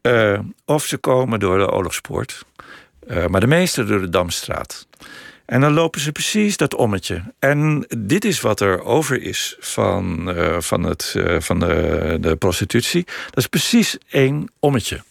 [0.02, 2.44] Uh, of ze komen door de Oorlogspoort.
[3.28, 4.86] maar de meeste door de Damstraat.
[5.44, 7.22] En dan lopen ze precies dat ommetje.
[7.38, 13.04] En dit is wat er over is van, uh, van, het, van de, de prostitutie.
[13.04, 15.02] Dat is precies één ommetje.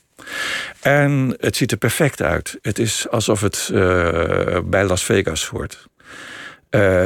[0.80, 2.58] En het ziet er perfect uit.
[2.62, 3.70] Het is alsof het
[4.66, 5.88] bij Las Vegas hoort.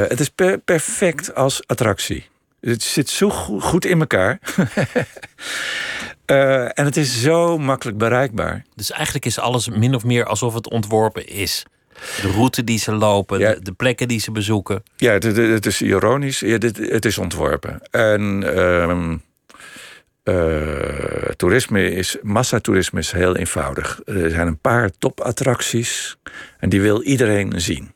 [0.07, 2.29] het is per perfect als attractie.
[2.61, 4.39] Het zit zo goed in elkaar.
[6.25, 8.65] en het is zo makkelijk bereikbaar.
[8.75, 11.65] Dus eigenlijk is alles min of meer alsof het ontworpen is.
[12.21, 13.53] De route die ze lopen, ja.
[13.53, 14.83] de, de, plekken die ze bezoeken.
[14.95, 16.39] Ja, het, het is ironisch.
[16.39, 17.81] Ja, dit, het is ontworpen.
[17.91, 19.13] En uh,
[20.23, 23.99] uh, toerisme is, massatoerisme is heel eenvoudig.
[24.05, 26.17] Er zijn een paar topattracties
[26.59, 27.93] en die wil iedereen zien.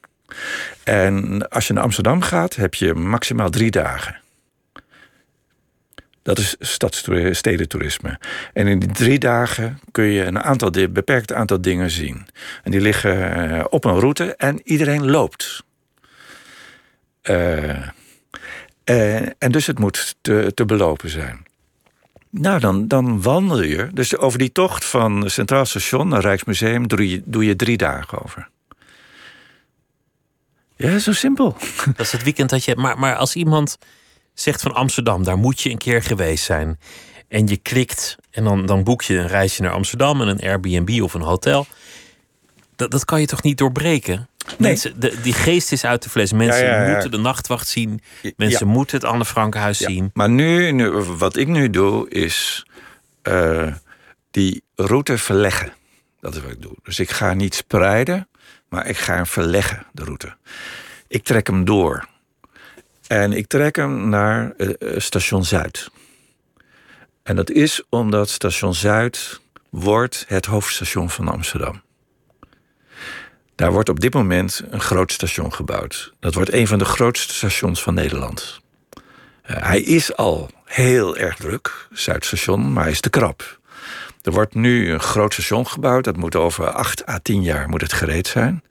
[0.84, 4.24] En als je naar Amsterdam gaat, heb je maximaal drie dagen.
[6.26, 6.56] Dat is
[7.32, 8.20] stedentourisme.
[8.54, 12.28] En in die drie dagen kun je een aantal, beperkt aantal dingen zien.
[12.64, 15.64] En die liggen op een route en iedereen loopt.
[17.24, 17.88] Uh,
[18.86, 21.46] uh, en dus het moet te, te belopen zijn.
[22.30, 23.90] Nou, dan, dan wandel je.
[23.94, 28.24] Dus over die tocht van Centraal Station naar Rijksmuseum doe je, doe je drie dagen
[28.24, 28.50] over.
[30.76, 31.58] Ja, zo simpel.
[31.86, 32.76] Dat is het weekend dat je.
[32.76, 33.78] Maar, maar als iemand
[34.36, 36.80] zegt van Amsterdam, daar moet je een keer geweest zijn.
[37.28, 41.02] En je klikt en dan, dan boek je een reisje naar Amsterdam en een Airbnb
[41.02, 41.68] of een hotel.
[42.76, 44.28] Dat, dat kan je toch niet doorbreken?
[44.46, 44.56] Nee.
[44.58, 46.32] Mensen, de, die geest is uit de fles.
[46.34, 46.92] Mensen Ja, ja, ja.
[46.92, 48.02] moeten de nachtwacht zien.
[48.38, 50.10] Mensen moeten het Anne Frankhuis zien.
[50.14, 52.66] Maar nu, nu, wat ik nu doe, is
[53.24, 53.74] uh,
[54.32, 55.74] die route verleggen.
[56.20, 56.76] Dat is wat ik doe.
[56.84, 58.28] Dus ik ga niet spreiden.
[58.70, 60.36] maar ik ga hem verleggen, de route.
[61.08, 62.08] Ik trek hem door.
[63.08, 65.90] En ik trek hem naar uh, station Zuid.
[67.24, 71.82] En dat is omdat station Zuid wordt het hoofdstation van Amsterdam.
[73.56, 76.14] Daar wordt op dit moment een groot station gebouwd.
[76.20, 78.62] Dat wordt een van de grootste stations van Nederland.
[79.50, 83.60] Uh, hij is al heel erg druk, Zuidstation, maar hij is te krap.
[84.26, 86.04] Er wordt nu een groot station gebouwd.
[86.04, 88.64] Dat moet over 8 à 10 jaar moet het gereed zijn.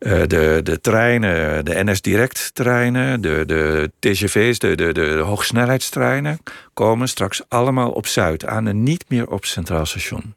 [0.00, 6.38] Uh, de, de treinen, de NS Direct treinen, de, de TGV's, de, de, de hoogsnelheidstreinen...
[6.74, 10.34] komen straks allemaal op Zuid aan en niet meer op Centraal Station.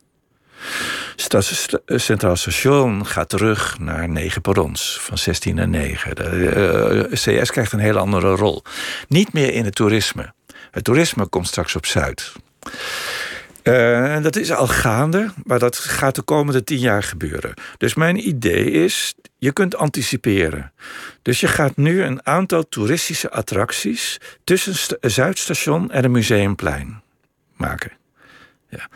[1.86, 6.16] Centraal Station gaat terug naar 9 perrons, van 16 naar 9.
[6.16, 8.64] De uh, CS krijgt een hele andere rol.
[9.08, 10.34] Niet meer in het toerisme.
[10.72, 12.32] Het toerisme komt straks op Zuid.
[13.64, 17.54] Uh, en dat is al gaande, maar dat gaat de komende tien jaar gebeuren.
[17.78, 20.72] Dus mijn idee is, je kunt anticiperen.
[21.22, 27.02] Dus je gaat nu een aantal toeristische attracties tussen Zuidstation en het Museumplein
[27.56, 27.92] maken.
[28.70, 28.88] Ja.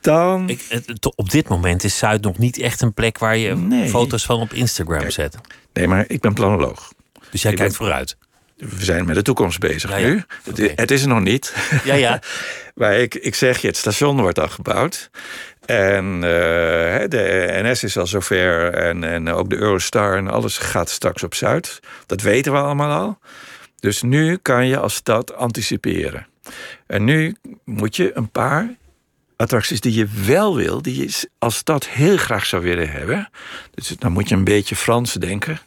[0.00, 0.48] Dan...
[0.48, 0.82] Ik,
[1.14, 3.88] op dit moment is Zuid nog niet echt een plek waar je nee.
[3.88, 5.36] foto's van op Instagram Kijk, zet.
[5.72, 6.92] Nee, maar ik ben planoloog.
[7.30, 8.16] Dus jij Ik kijkt ben- vooruit.
[8.60, 10.06] We zijn met de toekomst bezig Ja, ja.
[10.06, 10.22] nu.
[10.74, 11.54] Het, is er nog niet.
[11.84, 12.22] Ja, ja.
[12.74, 15.10] maar ik, ik zeg je, het station wordt al gebouwd.
[15.66, 18.72] En eh, de NS is al zover.
[18.72, 21.80] En, en ook de Eurostar en alles gaat straks op Zuid.
[22.06, 23.18] Dat weten we allemaal al.
[23.80, 26.26] Dus nu kan je als stad anticiperen.
[26.86, 28.74] En nu moet je een paar
[29.36, 33.30] attracties die je wel wil, die je als stad heel graag zou willen hebben.
[33.74, 35.60] Dus dan moet je een beetje Frans denken.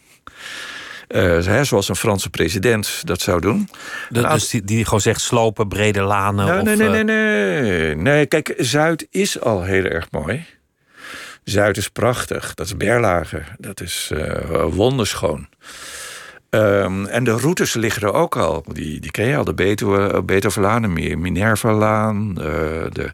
[1.14, 3.70] Eh, hè, zoals een Franse president dat zou doen.
[4.10, 6.46] De- dus die, die gewoon zegt slopen, brede lanen.
[6.46, 7.96] Nou, of, nee, nee, eh, nee, nee.
[7.96, 10.46] Nee, kijk, Zuid is al heel erg mooi.
[11.44, 12.54] Zuid is prachtig.
[12.54, 13.44] Dat is Berlage.
[13.58, 15.48] Dat is eh, wonderschoon.
[16.50, 18.64] Ehm, en de routes liggen er ook al.
[18.74, 19.44] Die, die ken je al.
[19.44, 22.44] De Betuwe, Betuwelaan, de Mi- Minervalaan, eh,
[22.92, 23.12] de,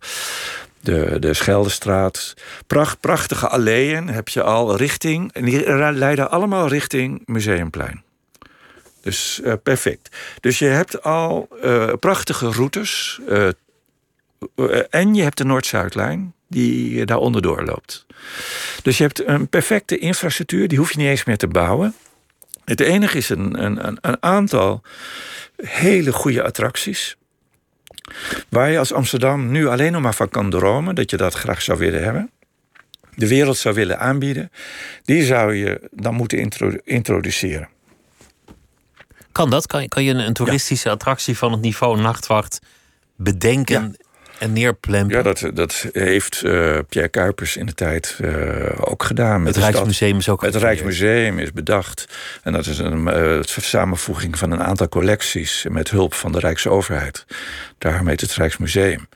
[0.82, 2.34] de, de Scheldestraat.
[2.68, 5.34] Pracht, prachtige alleen heb je al richting...
[5.34, 8.04] En die leiden allemaal richting Museumplein.
[9.02, 10.16] Dus eh, perfect.
[10.40, 13.20] Dus je hebt al eh, prachtige routes.
[13.28, 13.48] eh,
[14.90, 18.06] en je hebt de Noord-Zuidlijn die daar onderdoor loopt.
[18.84, 20.68] Dus je hebt een perfecte infrastructuur.
[20.68, 21.96] Die hoef je niet eens meer te bouwen.
[22.66, 24.82] Het enige is een, een- een aantal
[25.62, 27.16] hele goede attracties.
[28.50, 30.96] Waar je als Amsterdam nu alleen nog maar van kan dromen.
[30.96, 32.32] Dat je dat graag zou willen hebben.
[33.16, 34.52] De wereld zou willen aanbieden.
[35.04, 37.70] Die zou je dan moeten intro- introduceren.
[39.32, 39.68] Kan dat?
[39.68, 42.60] Kan, kan je een, een toeristische attractie van het niveau nachtwacht
[43.16, 43.98] bedenken
[44.40, 45.18] en neerplempen?
[45.18, 48.32] Ja, dat, dat heeft eh, Pierre Kuipers in de tijd eh,
[48.80, 49.44] ook gedaan.
[49.44, 49.64] Met het.
[49.64, 50.56] Rijksmuseum is ook Het.
[50.56, 52.08] Rijksmuseum is bedacht.
[52.44, 57.26] En dat is een eh, samenvoeging van een aantal collecties met hulp van de Rijksoverheid.
[57.78, 59.08] Daarom heet het Rijksmuseum.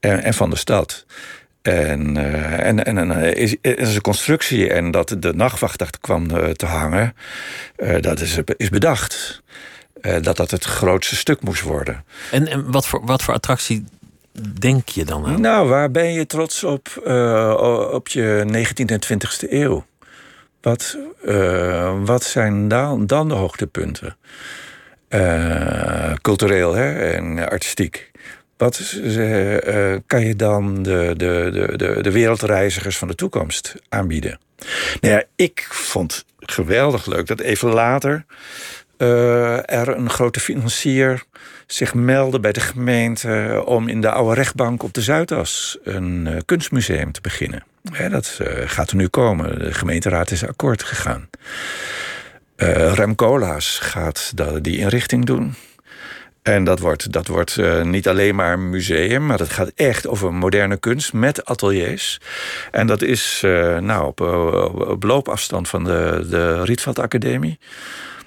[0.00, 1.06] En, en van de stad.
[1.62, 2.16] En,
[2.62, 7.14] en, en, en is, is een constructie en dat de nachtwacht kwam te hangen,
[8.00, 9.42] dat is, is bedacht.
[10.20, 12.04] Dat dat het grootste stuk moest worden.
[12.30, 13.84] En, en wat, voor, wat voor attractie
[14.58, 15.40] denk je dan aan?
[15.40, 19.84] Nou, waar ben je trots op eh, op je 19e en 20e eeuw?
[20.60, 24.16] Wat, eh, wat zijn dan, dan de hoogtepunten?
[25.08, 28.10] Eh, cultureel hè, en artistiek.
[28.56, 29.00] Wat
[30.06, 34.38] kan je dan de, de, de, de, wereldreizigers van de toekomst aanbieden?
[35.00, 38.24] Nou ja, ik vond geweldig leuk dat even later
[39.00, 41.22] eh, er een grote financier
[41.66, 46.36] zich meldde bij de gemeente om in de oude rechtbank op de Zuidas een eh,
[46.44, 47.64] kunstmuseum te beginnen.
[48.10, 49.58] Dat eh, gaat er nu komen.
[49.58, 51.28] De gemeenteraad is akkoord gegaan.
[52.92, 54.32] Rem Koolhaas gaat
[54.62, 55.54] die inrichting doen.
[56.42, 60.34] En dat wordt, dat wordt niet alleen maar een museum, maar dat gaat echt over
[60.34, 62.20] moderne kunst met ateliers.
[62.70, 63.40] En dat is
[63.80, 64.20] nou, op,
[64.88, 67.58] op loopafstand van de, de Rietveld Academie.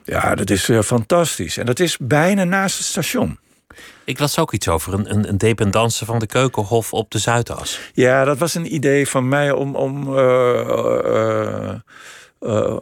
[0.03, 1.57] Ja, dat is eh, fantastisch.
[1.57, 3.37] En dat is bijna naast het station.
[4.03, 7.79] Ik las ook iets over een, een, een dependance van de Keukenhof op de Zuidas.
[7.93, 11.69] Ja, dat was een idee van mij om, om, eh,
[12.39, 12.77] eh,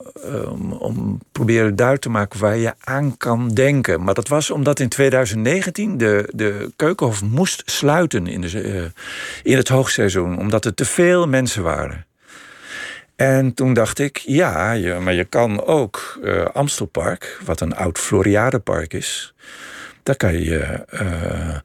[0.79, 4.03] om, proberen duidelijk te maken waar je aan kan denken.
[4.03, 8.91] Maar dat was omdat in 2019 de, de Keukenhof moest sluiten in, de,
[9.43, 12.05] in het hoogseizoen, omdat er te veel mensen waren.
[13.21, 18.93] En toen dacht ik, ja, maar je kan ook eh, Amstelpark, wat een oud Floriadepark
[18.93, 19.33] is,
[20.03, 20.59] daar kan je
[20.89, 21.55] eh,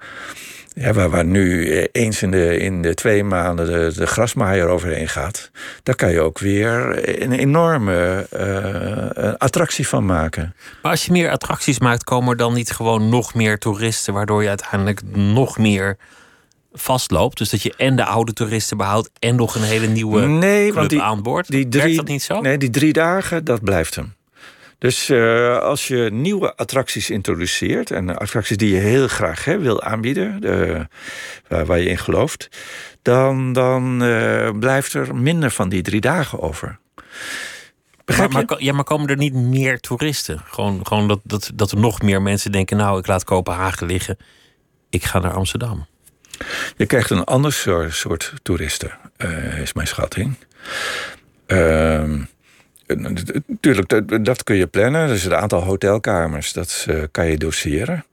[0.75, 5.51] Ja, waar, nu eens in de, in de twee maanden de, de grasmaaier overheen gaat,
[5.83, 8.27] daar kan je ook weer een enorme
[9.39, 10.55] attractie van maken.
[10.83, 14.43] Maar als je meer attracties maakt, komen er dan niet gewoon nog meer toeristen, waardoor
[14.43, 15.97] je uiteindelijk nog meer
[16.77, 17.39] vastloopt.
[17.39, 20.89] Dus dat je en de oude toeristen behoudt en nog een hele nieuwe nee, club
[20.89, 21.51] die, aan boord.
[21.51, 22.41] Die drie, Werkt dat niet zo?
[22.41, 24.15] Nee, die drie dagen, dat blijft hem.
[24.79, 27.91] Dus uh, als je nieuwe attracties introduceert...
[27.91, 30.41] en attracties die je heel graag hè, wil aanbieden...
[30.41, 30.87] De,
[31.49, 32.49] waar, waar, je in gelooft...
[33.03, 36.79] dan, dan uh, blijft er minder van die drie dagen over.
[38.05, 40.41] Maar, maar, ja, maar komen er niet meer toeristen?
[40.45, 42.77] Gewoon, gewoon dat, dat, dat er nog meer mensen denken...
[42.77, 44.17] nou, ik laat Kopenhagen liggen.
[44.91, 45.87] Ik ga naar Amsterdam.
[46.77, 47.53] Je krijgt een ander
[47.89, 50.35] soort, toeristen, uh, is mijn schatting.
[51.47, 52.03] Uh,
[52.87, 55.09] Natuurlijk, dat, dat, kun je plannen.
[55.09, 58.05] Dus het aantal hotelkamers, dat uh, kan je doseren.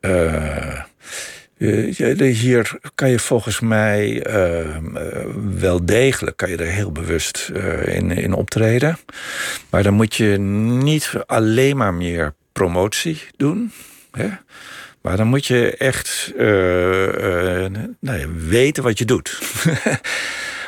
[0.00, 0.80] Uh,
[2.18, 4.76] hier kan je volgens mij uh,
[5.58, 7.50] wel degelijk, kan je er heel bewust
[7.84, 8.98] in, in optreden.
[9.70, 13.72] Maar dan moet je niet alleen maar meer promotie doen.
[14.10, 14.28] Hè?
[15.02, 16.32] Maar dan moet je echt
[18.00, 19.38] nou ja, weten wat je doet.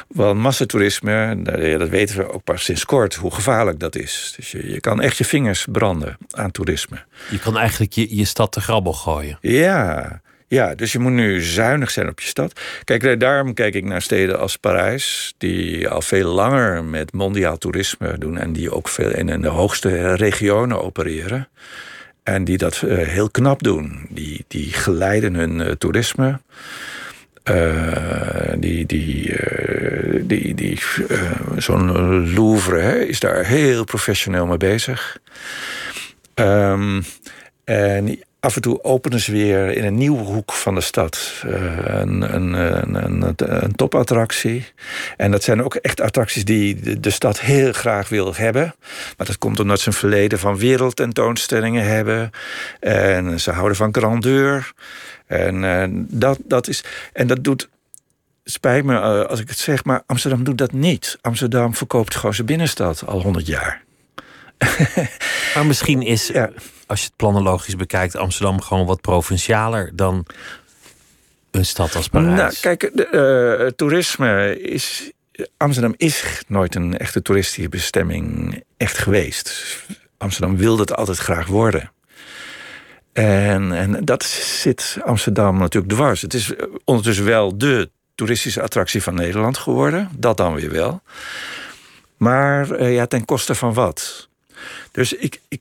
[0.09, 1.43] Want massatoerisme,
[1.78, 4.32] dat weten we ook pas sinds kort, hoe gevaarlijk dat is.
[4.37, 7.05] Dus je, je kan echt je vingers branden aan toerisme.
[7.30, 9.39] Je kan eigenlijk je, je stad te grabbel gooien.
[9.41, 12.61] Ja, ja, dus je moet nu zuinig zijn op je stad.
[12.85, 18.18] Kijk, daarom kijk ik naar steden als Parijs, die al veel langer met mondiaal toerisme
[18.18, 21.49] doen en die ook veel in de hoogste regionen opereren.
[22.25, 24.07] En die dat eh, heel knap doen.
[24.09, 26.41] Die, die geleiden hun uh, toerisme.
[27.51, 29.37] Uh, die, die,
[30.22, 30.81] die, die
[31.57, 31.93] zo'n
[32.35, 35.18] Louvre hè, is daar heel professioneel mee bezig.
[36.35, 37.05] Um,
[37.64, 42.34] en af en toe openen ze weer in een nieuwe hoek van de stad een,
[42.34, 44.66] een, een, een, topattractie.
[45.16, 48.74] En dat zijn ook echt attracties die de, de, stad heel graag wil hebben.
[49.16, 52.30] Maar dat komt omdat ze een verleden van wereldtentoonstellingen hebben.
[52.80, 54.72] En ze houden van grandeur.
[55.26, 57.68] En, uh, dat, dat is, en dat doet,
[58.45, 61.18] spijt me uh, als ik het zeg, maar Amsterdam doet dat niet.
[61.20, 63.82] Amsterdam verkoopt gewoon zijn binnenstad al 100 jaar.
[65.55, 66.51] maar misschien is, ja.
[66.87, 70.26] Als je het planologisch bekijkt, Amsterdam gewoon wat provincialer dan
[71.51, 72.37] een stad als Parijs.
[72.37, 75.11] Nou, kijk, de, uh, toerisme is.
[75.57, 79.78] Amsterdam is nooit een echte toeristische bestemming echt geweest.
[80.18, 81.93] Amsterdam wilde het altijd graag worden.
[83.12, 86.22] En, en dat zit Amsterdam natuurlijk dwars.
[86.22, 86.53] Het is
[86.85, 90.09] ondertussen wel de toeristische attractie van Nederland geworden.
[90.16, 91.03] Dat dan weer wel.
[92.16, 94.28] Maar uh, ja, ten koste van wat?
[94.93, 95.61] Dus ik, ik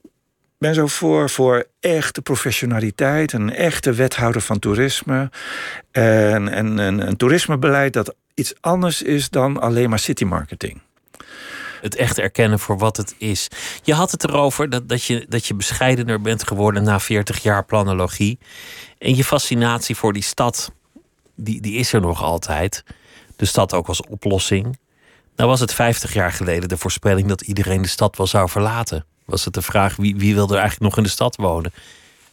[0.64, 3.34] ben zo voor, voor echte professionaliteit.
[3.34, 5.30] Een echte wethouder van toerisme.
[5.92, 10.82] En, en, en een toerismebeleid dat iets anders is dan alleen maar citymarketing
[11.82, 13.48] het echt erkennen voor wat het is.
[13.82, 17.66] Je had het erover dat, dat, je, dat je bescheidener bent geworden na 40 jaar
[17.66, 18.40] planologie.
[18.98, 20.72] En je fascinatie voor die stad,
[21.36, 22.84] die, die is er nog altijd.
[23.36, 24.80] De stad ook als oplossing.
[25.36, 29.06] Nou was het 50 jaar geleden de voorspelling dat iedereen de stad wel zou verlaten.
[29.26, 31.74] Was het de vraag wie, wie wil er eigenlijk nog in de stad wonen?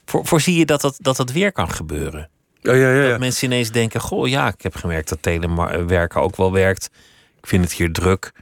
[0.06, 2.28] Voor, voorzie je dat dat, dat dat weer kan gebeuren?
[2.60, 6.36] Ja, ja, ja, dat mensen ineens denken: Goh, ja, ik heb gemerkt dat telewerken ook
[6.36, 6.90] wel werkt.
[7.40, 8.32] Ik vind het hier druk.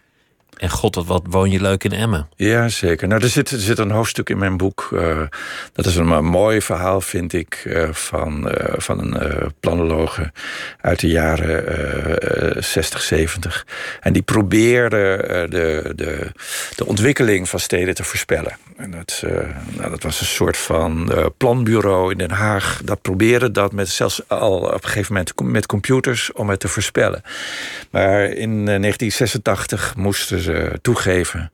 [0.58, 2.28] En god, wat, woon je leuk in Emmen.
[2.36, 3.08] Ja, zeker.
[3.08, 4.90] Nou, er zit, er zit een hoofdstuk in mijn boek.
[4.92, 5.20] Uh,
[5.72, 10.32] dat is een, mooi verhaal, vind ik, uh, van, uh, van een planologe
[10.80, 13.66] uit de jaren 60, 70.
[14.00, 16.32] En die probeerde de, de,
[16.76, 18.56] de ontwikkeling van steden te voorspellen.
[18.76, 19.22] En dat,
[19.76, 22.80] nou, dat was een soort van planbureau in Den Haag.
[22.84, 26.68] Dat probeerde dat met zelfs al op een gegeven moment met computers om het te
[26.68, 27.22] voorspellen.
[27.90, 30.47] Maar in 1986 moesten ze
[30.80, 31.52] toegeven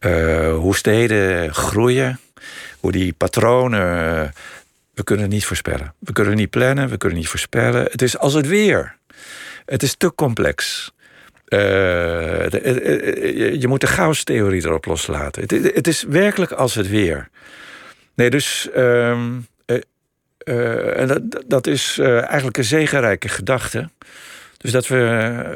[0.00, 2.20] uh, hoe steden groeien,
[2.80, 4.32] hoe die patronen.
[4.94, 5.94] we kunnen niet voorspellen.
[5.98, 7.82] We kunnen niet plannen, we kunnen niet voorspellen.
[7.82, 8.96] Het is als het weer.
[9.64, 10.90] Het is te complex.
[11.44, 15.42] De, je moet de chaos-theorie erop loslaten.
[15.42, 17.28] Het, het, is werkelijk als het weer.
[18.14, 18.68] Nee, dus.
[21.06, 23.88] Dat, dat is eigenlijk een zegenrijke gedachte.
[24.62, 24.96] Dus dat we,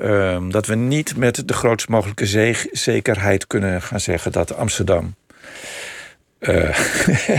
[0.02, 5.14] uh, dat we niet met de grootst mogelijke zekerheid kunnen gaan zeggen dat Amsterdam
[6.40, 6.78] uh,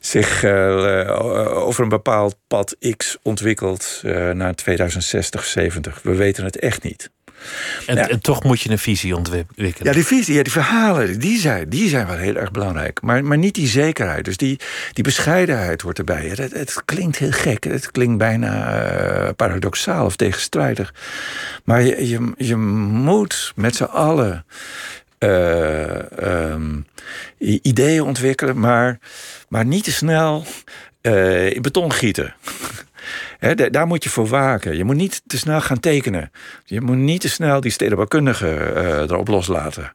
[0.00, 4.00] zich uh, over een bepaald pad X ontwikkelt
[4.32, 6.00] naar 2060, 70.
[6.02, 7.10] We weten het echt niet.
[7.86, 8.08] En, Ja.
[8.08, 9.74] en toch moet je een visie ontwikkelen.
[9.78, 13.02] Ja, die visie, ja, die verhalen, die zijn, die zijn wel heel erg belangrijk.
[13.02, 14.24] Maar, maar niet die zekerheid.
[14.24, 14.58] Dus die,
[14.92, 16.26] die bescheidenheid hoort erbij.
[16.26, 17.64] Het, het, het klinkt heel gek.
[17.64, 20.94] Het klinkt bijna eh, paradoxaal of tegenstrijdig.
[21.64, 24.44] Maar je, je, je moet met z'n allen
[25.18, 26.80] eh, ehm,
[27.38, 28.98] ideeën ontwikkelen, maar,
[29.48, 30.44] maar niet te snel
[31.00, 32.34] eh, in beton gieten.
[33.70, 34.76] Daar moet je voor waken.
[34.76, 36.30] Je moet niet te snel gaan tekenen.
[36.64, 39.94] Je moet niet te snel die stedenbouwkundigen eh, erop loslaten.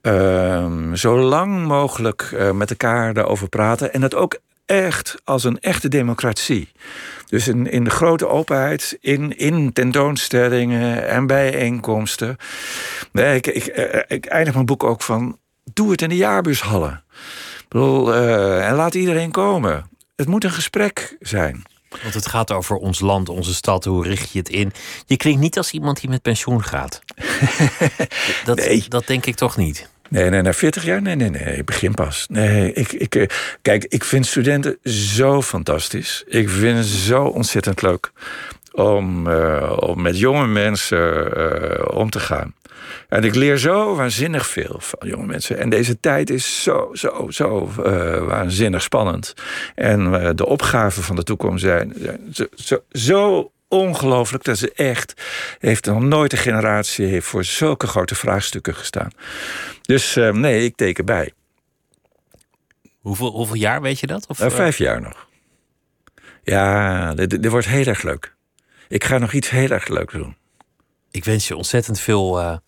[0.00, 3.92] Ehm, zo lang mogelijk eh, met elkaar daarover praten.
[3.92, 6.72] En dat ook echt als een echte democratie.
[7.26, 12.36] Dus in, in de grote openheid, in, in tentoonstellingen en bijeenkomsten.
[13.12, 15.38] Ik, ik, eh, ik eindig mijn boek ook van...
[15.72, 17.04] doe het in de jaarbushallen.
[17.68, 19.90] En laat iedereen komen.
[20.16, 21.64] Het moet een gesprek zijn.
[22.02, 23.84] Want het gaat over ons land, onze stad.
[23.84, 24.72] Hoe richt je het in?
[25.06, 27.00] Je klinkt niet als iemand die met pensioen gaat.
[28.44, 28.84] dat, Nee.
[28.88, 29.88] dat denk ik toch niet.
[30.08, 31.02] Nee, nee, na 40 jaar?
[31.02, 31.64] Nee, nee, nee.
[31.64, 32.26] Begin pas.
[32.28, 33.26] Nee, ik, ik, eh,
[33.62, 36.24] kijk, ik vind studenten zo fantastisch.
[36.26, 38.12] Ik vind het zo ontzettend leuk
[38.72, 42.54] om, eh, om met jonge mensen eh, om te gaan.
[43.08, 45.58] En ik leer zo waanzinnig veel van jonge mensen.
[45.58, 49.34] En deze tijd is zo, zo, zo eh, waanzinnig spannend.
[49.74, 54.44] En eh, de opgaven van de toekomst zijn, zijn zo, zo, zo ongelooflijk.
[54.44, 55.22] Dat is echt.
[55.58, 59.10] Heeft nog nooit een generatie heeft voor zulke grote vraagstukken gestaan.
[59.82, 61.32] Dus eh, nee, ik teken bij.
[63.00, 64.26] Hoeveel, hoeveel jaar weet je dat?
[64.26, 65.28] Of, vijf jaar nog.
[66.42, 68.34] Ja, dit, dit wordt heel erg leuk.
[68.88, 70.36] Ik ga nog iets heel erg leuks doen.
[71.10, 72.60] Ik wens je ontzettend veel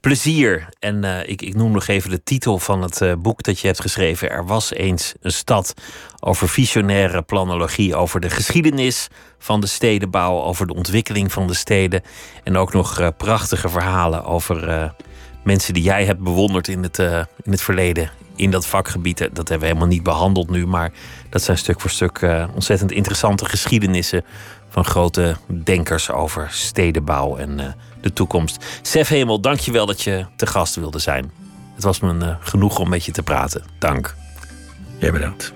[0.00, 0.68] plezier.
[0.78, 3.66] En eh, ik, ik noem nog even de titel van het eh, boek dat je
[3.66, 4.30] hebt geschreven.
[4.30, 5.74] Er was eens een stad
[6.20, 12.02] over visionaire planologie, over de geschiedenis van de stedenbouw, over de ontwikkeling van de steden.
[12.44, 14.92] En ook nog eh, prachtige verhalen over
[15.44, 16.98] mensen die jij hebt bewonderd in het,
[17.42, 18.10] in het verleden.
[18.36, 19.18] In dat vakgebied.
[19.18, 20.92] Dat hebben we helemaal niet behandeld nu, maar
[21.28, 24.24] dat zijn stuk voor stuk ontzettend interessante geschiedenissen
[24.68, 28.64] van grote denkers over stedenbouw en de toekomst.
[28.82, 31.30] Sef Hemel, dank je wel dat je te gast wilde zijn.
[31.74, 33.64] Het was me eh, genoeg om met je te praten.
[33.78, 34.14] Dank.
[34.98, 35.52] Jij bedankt.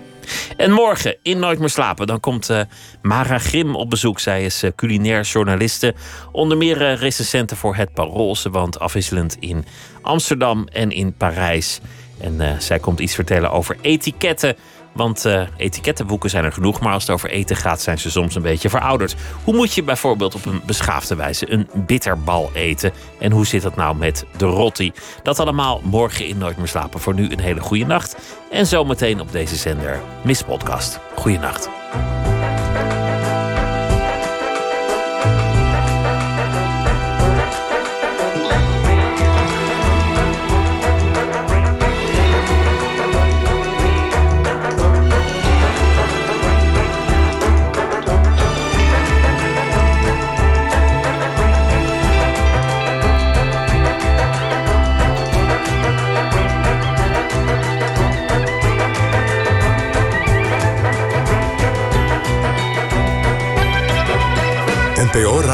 [0.56, 2.60] En morgen in Nooit meer slapen, dan komt eh,
[3.02, 4.20] Mara Grim op bezoek.
[4.20, 5.94] Zij is eh, culinair journaliste.
[6.32, 8.36] Onder meer eh, recensente voor Het Parool.
[8.36, 9.64] Ze woont afwisselend in
[10.02, 11.80] Amsterdam en in Parijs.
[12.20, 14.56] En zij komt iets vertellen over etiketten.
[14.92, 18.34] Want eh, etikettenboeken zijn er genoeg, maar als het over eten gaat, zijn ze soms
[18.34, 19.14] een beetje verouderd.
[19.44, 22.92] Hoe moet je bijvoorbeeld op een beschaafde wijze een bitterbal eten?
[23.18, 24.92] En hoe zit dat nou met de rotti?
[25.22, 27.00] Dat allemaal morgen in Nooit meer slapen.
[27.00, 28.16] Voor nu een hele goede nacht.
[28.50, 31.00] En zometeen op deze zender Miss Podcast.
[31.16, 31.68] Goeienacht.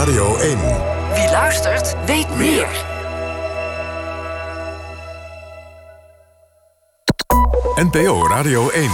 [0.09, 0.59] Radio 1.
[1.15, 2.69] Wie luistert, weet meer.
[7.75, 8.91] NPO Radio 1.